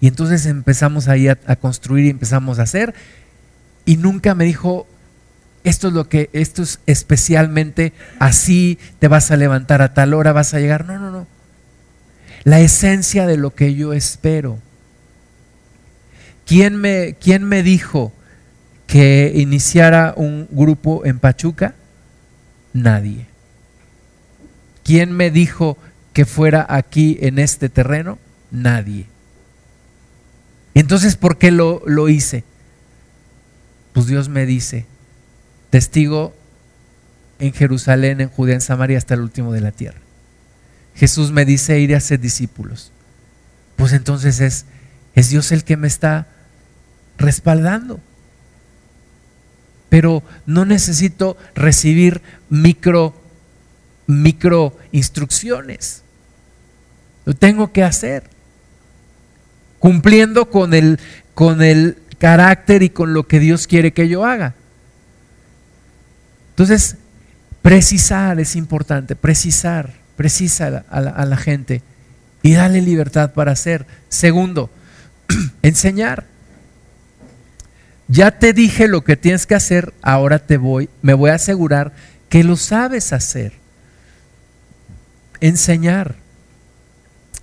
[0.00, 2.94] Y entonces empezamos ahí a, construir y empezamos a hacer.
[3.86, 4.86] Y nunca me dijo,
[5.66, 10.32] esto es lo que, esto es especialmente así, te vas a levantar a tal hora,
[10.32, 10.84] vas a llegar.
[10.84, 11.26] No, no, no.
[12.44, 14.60] La esencia de lo que yo espero.
[16.46, 18.12] ¿Quién me, quién me dijo
[18.86, 21.74] que iniciara un grupo en Pachuca?
[22.72, 23.26] Nadie.
[24.84, 25.78] ¿Quién me dijo
[26.12, 28.20] que fuera aquí en este terreno?
[28.52, 29.06] Nadie.
[30.74, 32.44] Entonces, ¿por qué lo, lo hice?
[33.92, 34.86] Pues Dios me dice,
[35.70, 36.34] testigo
[37.38, 39.98] en Jerusalén, en Judea, en Samaria, hasta el último de la tierra.
[40.94, 42.92] Jesús me dice ir a ser discípulos.
[43.76, 44.64] Pues entonces es,
[45.14, 46.26] es Dios el que me está
[47.18, 48.00] respaldando.
[49.88, 53.14] Pero no necesito recibir micro,
[54.06, 56.02] micro instrucciones.
[57.26, 58.24] Lo tengo que hacer.
[59.78, 60.98] Cumpliendo con el,
[61.34, 64.54] con el carácter y con lo que Dios quiere que yo haga.
[66.56, 66.96] Entonces,
[67.60, 71.82] precisar es importante, precisar, precisa a la, gente
[72.42, 73.84] y darle libertad para hacer.
[74.08, 74.70] Segundo,
[75.62, 76.24] enseñar.
[78.08, 81.92] Ya te dije lo que tienes que hacer, ahora te voy, me voy a asegurar
[82.30, 83.52] que lo sabes hacer.
[85.40, 86.14] Enseñar.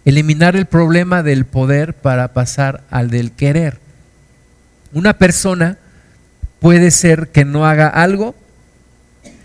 [0.06, 3.78] Eliminar el problema del poder para pasar al del querer.
[4.92, 5.78] Una persona
[6.60, 8.36] puede ser que no haga algo,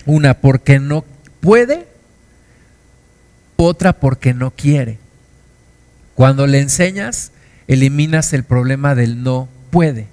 [0.08, 1.04] una porque no
[1.40, 1.86] puede,
[3.56, 4.98] otra porque no quiere.
[6.14, 7.30] Cuando le enseñas,
[7.66, 10.06] eliminas el problema del no puede.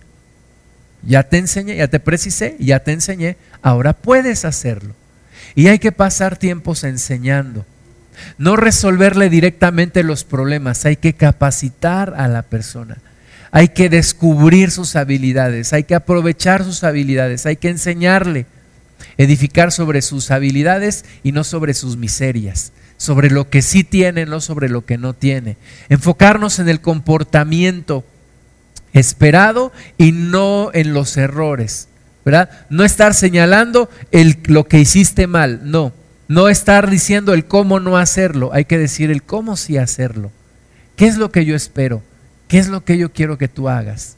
[1.01, 4.93] Ya te enseñé, ya te precisé, ya te enseñé, ahora puedes hacerlo.
[5.55, 7.65] Y hay que pasar tiempos enseñando.
[8.37, 12.97] No resolverle directamente los problemas, hay que capacitar a la persona.
[13.51, 18.45] Hay que descubrir sus habilidades, hay que aprovechar sus habilidades, hay que enseñarle,
[19.17, 24.41] edificar sobre sus habilidades y no sobre sus miserias, sobre lo que sí tiene, no
[24.41, 25.57] sobre lo que no tiene.
[25.89, 28.05] Enfocarnos en el comportamiento
[28.93, 31.87] esperado y no en los errores,
[32.23, 32.49] ¿verdad?
[32.69, 35.93] No estar señalando el, lo que hiciste mal, no
[36.27, 40.31] no estar diciendo el cómo no hacerlo, hay que decir el cómo sí hacerlo.
[40.95, 42.01] ¿Qué es lo que yo espero?
[42.47, 44.17] ¿Qué es lo que yo quiero que tú hagas?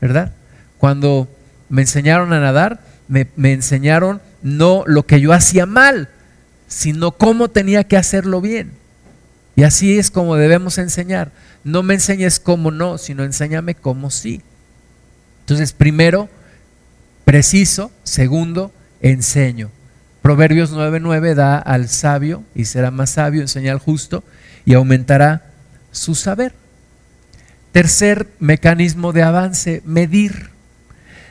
[0.00, 0.32] ¿Verdad?
[0.78, 1.28] Cuando
[1.68, 6.08] me enseñaron a nadar, me, enseñaron no lo que yo hacía mal,
[6.66, 8.72] sino cómo tenía que hacerlo bien.
[9.54, 11.30] Y así es como debemos enseñar.
[11.64, 14.40] No me enseñes cómo no, sino enséñame cómo sí.
[15.40, 16.28] Entonces, primero,
[17.24, 17.92] preciso.
[18.02, 19.70] Segundo, enseño.
[20.22, 24.22] Proverbios 9:9 da al sabio y será más sabio, enseña al justo
[24.64, 25.50] y aumentará
[25.90, 26.54] su saber.
[27.72, 30.50] Tercer mecanismo de avance, medir.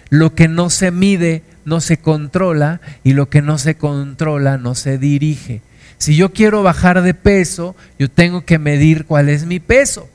[0.10, 4.76] Lo que no se mide no se controla y lo que no se controla no
[4.76, 5.62] se dirige.
[5.98, 10.10] Si yo quiero bajar de peso, yo tengo que medir cuál es mi peso.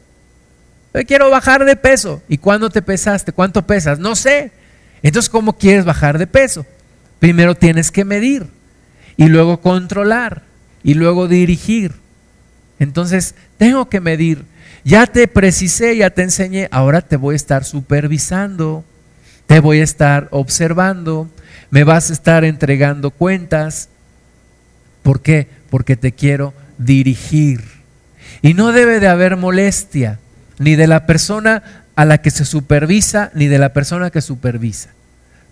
[0.93, 2.23] Yo quiero bajar de peso.
[2.29, 3.33] ¿Y cuándo te pesaste?
[3.33, 3.99] ¿Cuánto pesas?
[3.99, 4.51] No sé.
[5.03, 6.67] Entonces, ¿cómo quieres bajar de peso?
[7.19, 8.47] Primero tienes que medir
[9.17, 10.43] y luego controlar
[10.83, 11.93] y luego dirigir.
[12.79, 14.45] Entonces, tengo que medir.
[14.85, 18.85] Ya te precisé, ya te enseñé, ahora te voy a estar supervisando,
[19.47, 21.29] te voy a estar observando,
[21.71, 23.89] me vas a estar entregando cuentas.
[25.03, 25.49] ¿Por qué?
[25.71, 27.63] Porque te quiero dirigir.
[28.43, 30.19] Y no debe de haber molestia,
[30.59, 34.91] ni de la persona a la que se supervisa, ni de la persona que supervisa.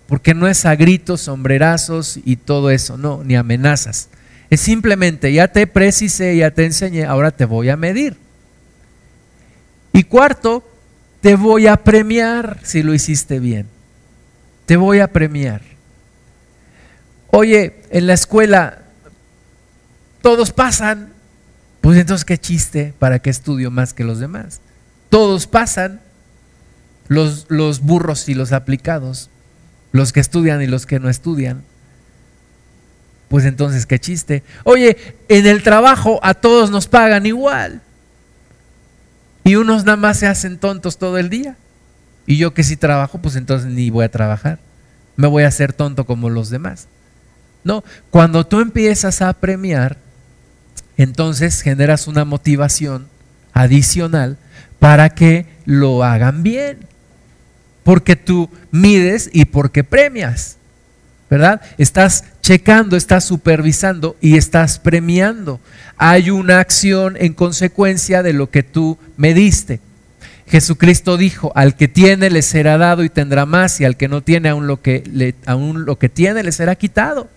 [0.07, 4.09] Porque no es a gritos, sombrerazos y todo eso, no, ni amenazas.
[4.51, 8.17] Es simplemente, ya te precisé, ya te enseñé, ahora te voy a medir.
[9.93, 10.69] Y cuarto,
[11.21, 13.74] te voy a premiar si lo hiciste bien.
[14.67, 15.63] Te voy a premiar.
[17.31, 18.79] Oye, en la escuela
[20.23, 21.13] todos pasan,
[21.81, 24.61] pues entonces qué chiste, ¿para qué estudio más que los demás?
[25.11, 26.01] Todos pasan,
[27.09, 29.31] los, los burros y los aplicados,
[29.93, 31.63] los que estudian y los que no estudian.
[33.29, 34.43] Pues entonces qué chiste.
[34.63, 34.97] Oye,
[35.29, 37.83] en el trabajo a todos nos pagan igual.
[39.43, 41.57] Y unos nada más se hacen tontos todo el día.
[42.27, 44.59] Y yo que si trabajo, pues entonces ni voy a trabajar.
[45.17, 46.89] Me voy a hacer tonto como los demás.
[47.63, 49.97] No, cuando tú empiezas a premiar,
[50.97, 53.09] entonces generas una motivación
[53.53, 54.37] adicional
[54.79, 56.79] para que lo hagan bien.
[57.83, 60.57] Porque tú mides y porque premias.
[61.31, 61.63] ¿Verdad?
[61.79, 65.59] Estás checando, estás supervisando y estás premiando.
[65.97, 69.81] Hay una acción en consecuencia de lo que tú mediste.
[70.47, 74.23] Jesucristo dijo, al que tiene le será dado y tendrá más, y al que no
[74.23, 77.29] tiene aún lo que, aún lo que tiene le será quitado.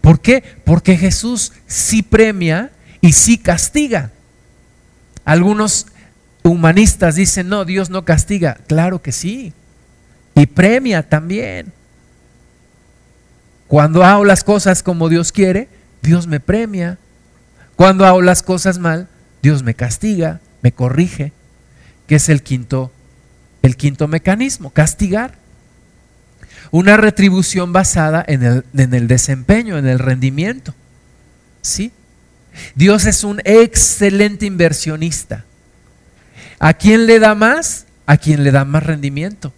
[0.00, 0.44] ¿Por qué?
[0.64, 4.10] Porque Jesús sí premia y sí castiga.
[5.24, 5.86] Algunos
[6.42, 8.58] humanistas dicen, no, Dios no castiga.
[8.66, 9.54] Claro que sí.
[10.34, 11.72] Y premia también.
[13.66, 15.68] Cuando hago las cosas como Dios quiere,
[16.02, 16.98] Dios me premia.
[17.76, 19.08] Cuando hago las cosas mal,
[19.42, 21.32] Dios me castiga, me corrige,
[22.06, 22.92] que es el quinto,
[23.62, 25.38] el quinto mecanismo, castigar.
[26.70, 30.74] Una retribución basada en el, en el desempeño, en el rendimiento.
[31.62, 31.92] ¿Sí?
[32.74, 35.44] Dios es un excelente inversionista.
[36.58, 37.86] ¿A quién le da más?
[38.06, 39.52] A quien le da más rendimiento.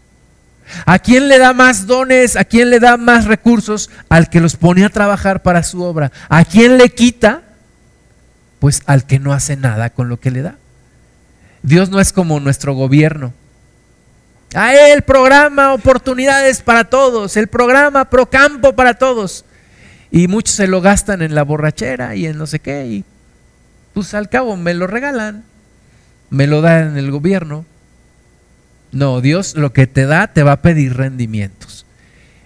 [0.85, 2.37] ¿A quién le da más dones?
[2.37, 3.91] ¿A quién le da más recursos?
[4.09, 6.11] Al que los pone a trabajar para su obra.
[6.29, 7.43] ¿A quién le quita?
[8.59, 10.57] Pues al que no hace nada con lo que le da.
[11.67, 13.33] Dios no es como nuestro gobierno
[14.55, 19.45] a el programa Oportunidades para Todos, el programa Procampo para Todos.
[20.11, 22.87] Y muchos se lo gastan en la borrachera y en no sé qué.
[22.87, 23.05] Y
[23.93, 25.45] pues al cabo me lo regalan,
[26.31, 27.65] me lo dan el gobierno.
[28.93, 31.85] No, Dios lo que te da te va a pedir rendimientos.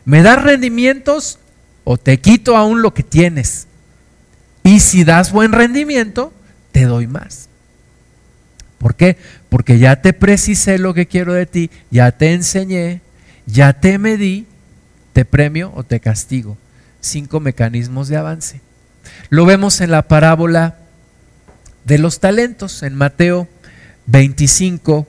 [0.07, 1.39] ¿Me das rendimientos
[1.85, 3.67] o te quito aún lo que tienes?
[4.65, 6.33] Y si das buen rendimiento,
[6.73, 7.50] te doy más.
[8.81, 9.19] ¿Por qué?
[9.51, 13.03] Porque ya te precisé lo que quiero de ti, ya te enseñé,
[13.45, 14.47] ya te medí,
[15.13, 16.57] te premio o te castigo.
[17.03, 18.63] Cinco mecanismos de avance.
[19.29, 20.79] Lo vemos en la parábola
[21.85, 23.49] de los talentos, en Mateo
[24.07, 25.07] 25.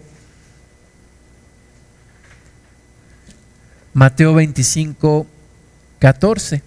[3.94, 5.28] Mateo 25,
[6.00, 6.62] 14.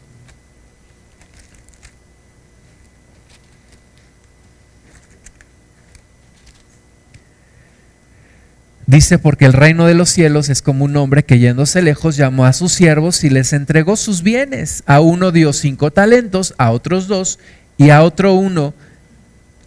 [8.87, 12.45] Dice, porque el reino de los cielos es como un hombre que yéndose lejos llamó
[12.45, 14.83] a sus siervos y les entregó sus bienes.
[14.87, 17.39] A uno dio cinco talentos, a otros dos
[17.79, 18.75] y a otro uno,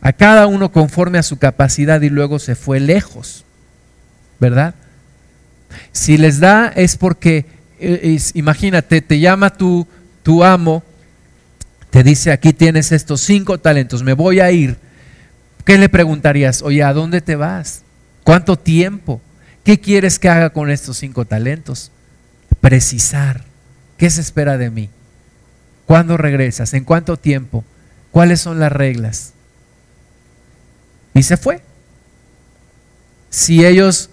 [0.01, 3.43] a cada uno conforme a su capacidad y luego se fue lejos.
[4.39, 4.75] ¿Verdad?
[5.91, 7.45] Si les da es porque,
[7.79, 9.87] eh, imagínate, te llama tu,
[10.21, 10.83] tu amo,
[11.89, 14.77] te dice, aquí tienes estos cinco talentos, me voy a ir.
[15.65, 16.61] ¿Qué le preguntarías?
[16.61, 17.81] Oye, ¿a dónde te vas?
[18.27, 19.21] ¿Cuánto tiempo?
[19.63, 21.93] ¿Qué quieres que haga con estos cinco talentos?
[22.59, 23.45] Precisar.
[23.95, 24.89] ¿Qué se espera de mí?
[25.85, 26.73] ¿Cuándo regresas?
[26.73, 27.63] ¿En cuánto tiempo?
[28.11, 29.31] ¿Cuáles son las reglas?
[31.13, 31.61] Y se fue.
[33.29, 34.09] Si ellos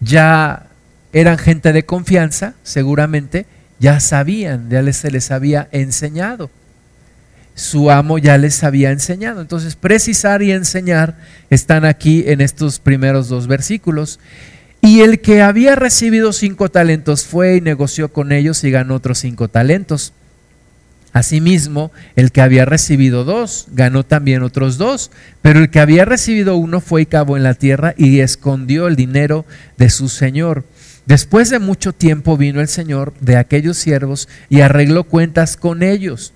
[0.00, 0.66] ya
[1.14, 3.46] eran gente de confianza, seguramente
[3.78, 6.50] ya sabían, ya se les había enseñado.
[7.54, 9.40] Su amo ya les había enseñado.
[9.40, 11.18] Entonces, precisar y enseñar
[11.50, 14.18] están aquí en estos primeros dos versículos.
[14.82, 19.18] Y el que había recibido cinco talentos fue y negoció con ellos y ganó otros
[19.18, 20.14] cinco talentos.
[21.12, 25.10] Asimismo, el que había recibido dos ganó también otros dos,
[25.42, 28.94] pero el que había recibido uno fue y cavó en la tierra y escondió el
[28.94, 29.44] dinero
[29.76, 30.64] de su señor.
[31.06, 36.32] Después de mucho tiempo vino el señor de aquellos siervos y arregló cuentas con ellos.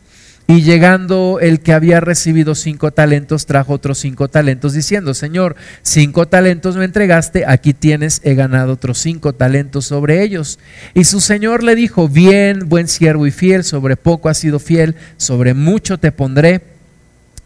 [0.47, 6.28] Y llegando el que había recibido cinco talentos, trajo otros cinco talentos, diciendo, Señor, cinco
[6.28, 10.59] talentos me entregaste, aquí tienes, he ganado otros cinco talentos sobre ellos.
[10.92, 14.97] Y su Señor le dijo, bien, buen siervo y fiel, sobre poco has sido fiel,
[15.16, 16.74] sobre mucho te pondré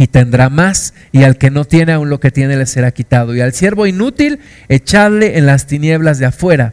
[0.00, 3.34] y tendrá más, y al que no tiene aún lo que tiene le será quitado.
[3.36, 4.38] Y al siervo inútil
[4.70, 6.72] echadle en las tinieblas de afuera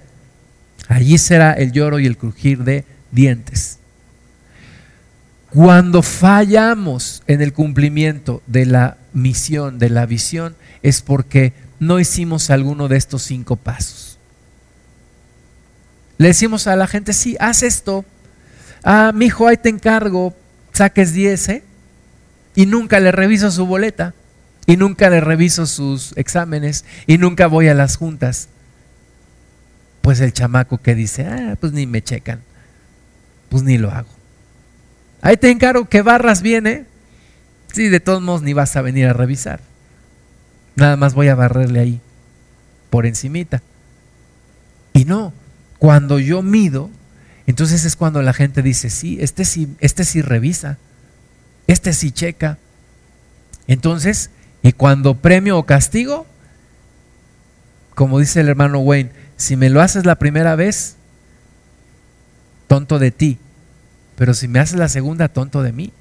[0.87, 3.79] Allí será el lloro y el crujir de dientes.
[5.49, 12.49] Cuando fallamos en el cumplimiento de la misión, de la visión, es porque no hicimos
[12.49, 14.17] alguno de estos cinco pasos.
[16.17, 18.05] Le decimos a la gente, sí, haz esto.
[18.83, 20.33] Ah, mi hijo, ahí te encargo,
[20.71, 21.63] saques 10, ¿eh?
[22.57, 24.13] Y nunca le reviso su boleta,
[24.65, 28.49] y nunca le reviso sus exámenes, y nunca voy a las juntas
[30.07, 32.39] pues el chamaco que dice, ah, pues ni me checan,
[33.49, 34.07] pues ni lo hago.
[35.21, 36.85] Ahí te encargo que barras bien, ¿eh?
[37.73, 39.59] Sí, de todos modos ni vas a venir a revisar.
[40.77, 41.99] Nada más voy a barrerle ahí,
[42.89, 43.61] por encimita.
[44.93, 45.33] Y no,
[45.77, 46.89] cuando yo mido,
[47.45, 50.77] entonces es cuando la gente dice, sí, este sí, este sí revisa,
[51.67, 52.57] este sí checa.
[53.67, 54.31] Entonces,
[54.63, 56.25] y cuando premio o castigo,
[57.95, 60.95] como dice el hermano Wayne, si me lo haces la primera vez,
[62.67, 63.37] tonto de ti.
[64.15, 65.93] Pero si me haces la segunda, tonto de mí.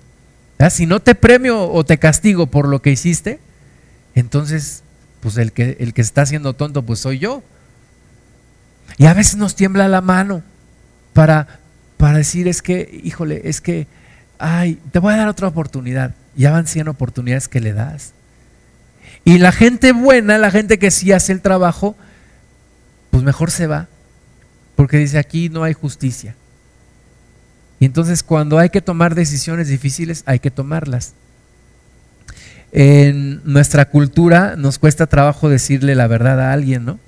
[0.70, 3.40] Si no te premio o te castigo por lo que hiciste,
[4.14, 4.82] entonces,
[5.20, 7.42] pues el que, el que está haciendo tonto, pues soy yo.
[8.96, 10.42] Y a veces nos tiembla la mano
[11.12, 11.60] para,
[11.98, 13.86] para decir, es que, híjole, es que,
[14.38, 16.14] ay, te voy a dar otra oportunidad.
[16.36, 18.12] Ya van 100 oportunidades que le das.
[19.24, 21.96] Y la gente buena, la gente que sí hace el trabajo,
[23.10, 23.88] pues mejor se va,
[24.76, 26.36] porque dice aquí no hay justicia.
[27.80, 31.14] Y entonces cuando hay que tomar decisiones difíciles, hay que tomarlas.
[32.72, 36.98] En nuestra cultura nos cuesta trabajo decirle la verdad a alguien, ¿no?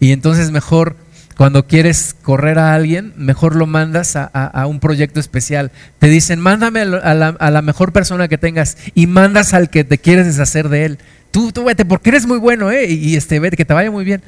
[0.00, 0.96] Y entonces mejor,
[1.36, 5.72] cuando quieres correr a alguien, mejor lo mandas a, un proyecto especial.
[5.98, 9.82] Te dicen, mándame a la, a la, mejor persona que tengas y mandas al que
[9.82, 10.98] te quieres deshacer de él.
[11.32, 12.86] Tú, tú vete, porque eres muy bueno, ¿eh?
[12.88, 14.22] Y este, vete, que te vaya muy bien.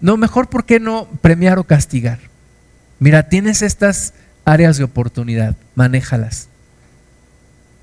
[0.00, 2.18] No, mejor, ¿por qué no premiar o castigar?
[2.98, 4.14] Mira, tienes estas
[4.46, 6.48] áreas de oportunidad, manéjalas.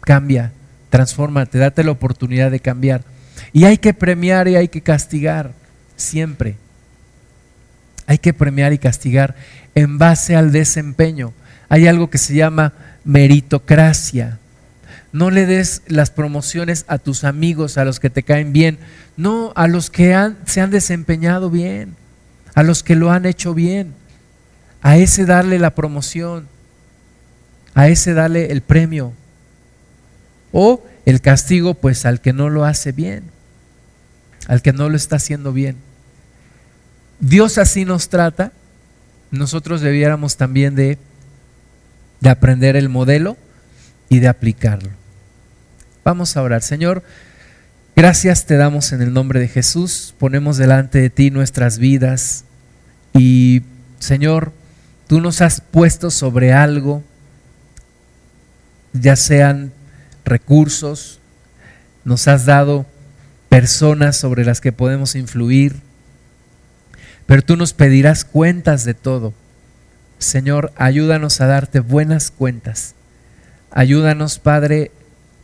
[0.01, 0.51] Cambia,
[0.89, 3.03] transfórmate, date la oportunidad de cambiar.
[3.53, 5.51] Y hay que premiar y hay que castigar,
[5.95, 6.55] siempre.
[8.07, 9.35] Hay que premiar y castigar
[9.73, 11.33] en base al desempeño.
[11.69, 14.39] Hay algo que se llama meritocracia.
[15.11, 18.77] No le des las promociones a tus amigos, a los que te caen bien,
[19.17, 21.95] no a los que se han desempeñado bien
[22.55, 23.93] a los que lo han hecho bien,
[24.81, 26.47] a ese darle la promoción,
[27.75, 29.13] a ese darle el premio,
[30.53, 33.25] o el castigo pues al que no lo hace bien,
[34.47, 35.75] al que no lo está haciendo bien.
[37.19, 38.51] Dios así nos trata,
[39.31, 40.97] nosotros debiéramos también de,
[42.19, 43.37] de aprender el modelo
[44.09, 44.89] y de aplicarlo.
[46.03, 47.03] Vamos a orar, Señor.
[47.95, 50.13] Gracias te damos en el nombre de Jesús.
[50.19, 52.43] Ponemos delante de ti nuestras vidas
[53.13, 53.63] y
[53.99, 54.51] Señor,
[55.07, 57.03] tú nos has puesto sobre algo,
[58.93, 59.71] ya sean
[60.25, 61.19] recursos,
[62.03, 62.85] nos has dado
[63.49, 65.81] personas sobre las que podemos influir,
[67.25, 69.33] pero tú nos pedirás cuentas de todo.
[70.19, 72.95] Señor, ayúdanos a darte buenas cuentas.
[73.71, 74.91] Ayúdanos, Padre,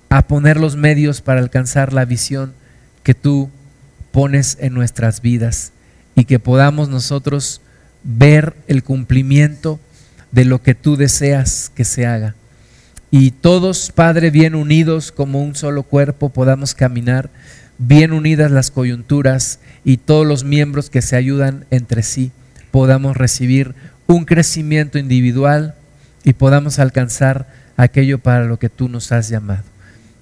[0.09, 2.53] a poner los medios para alcanzar la visión
[3.03, 3.49] que tú
[4.11, 5.71] pones en nuestras vidas
[6.15, 7.61] y que podamos nosotros
[8.03, 9.79] ver el cumplimiento
[10.31, 12.35] de lo que tú deseas que se haga.
[13.09, 17.29] Y todos, Padre, bien unidos como un solo cuerpo, podamos caminar,
[17.81, 22.31] bien unidas las coyunturas y todos los miembros que se ayudan entre sí,
[22.69, 23.73] podamos recibir
[24.05, 25.73] un crecimiento individual
[26.23, 29.63] y podamos alcanzar aquello para lo que tú nos has llamado.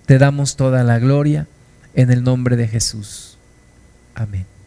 [0.05, 1.47] Te damos toda la gloria
[1.95, 3.37] en el nombre de Jesús.
[4.15, 4.58] Amén.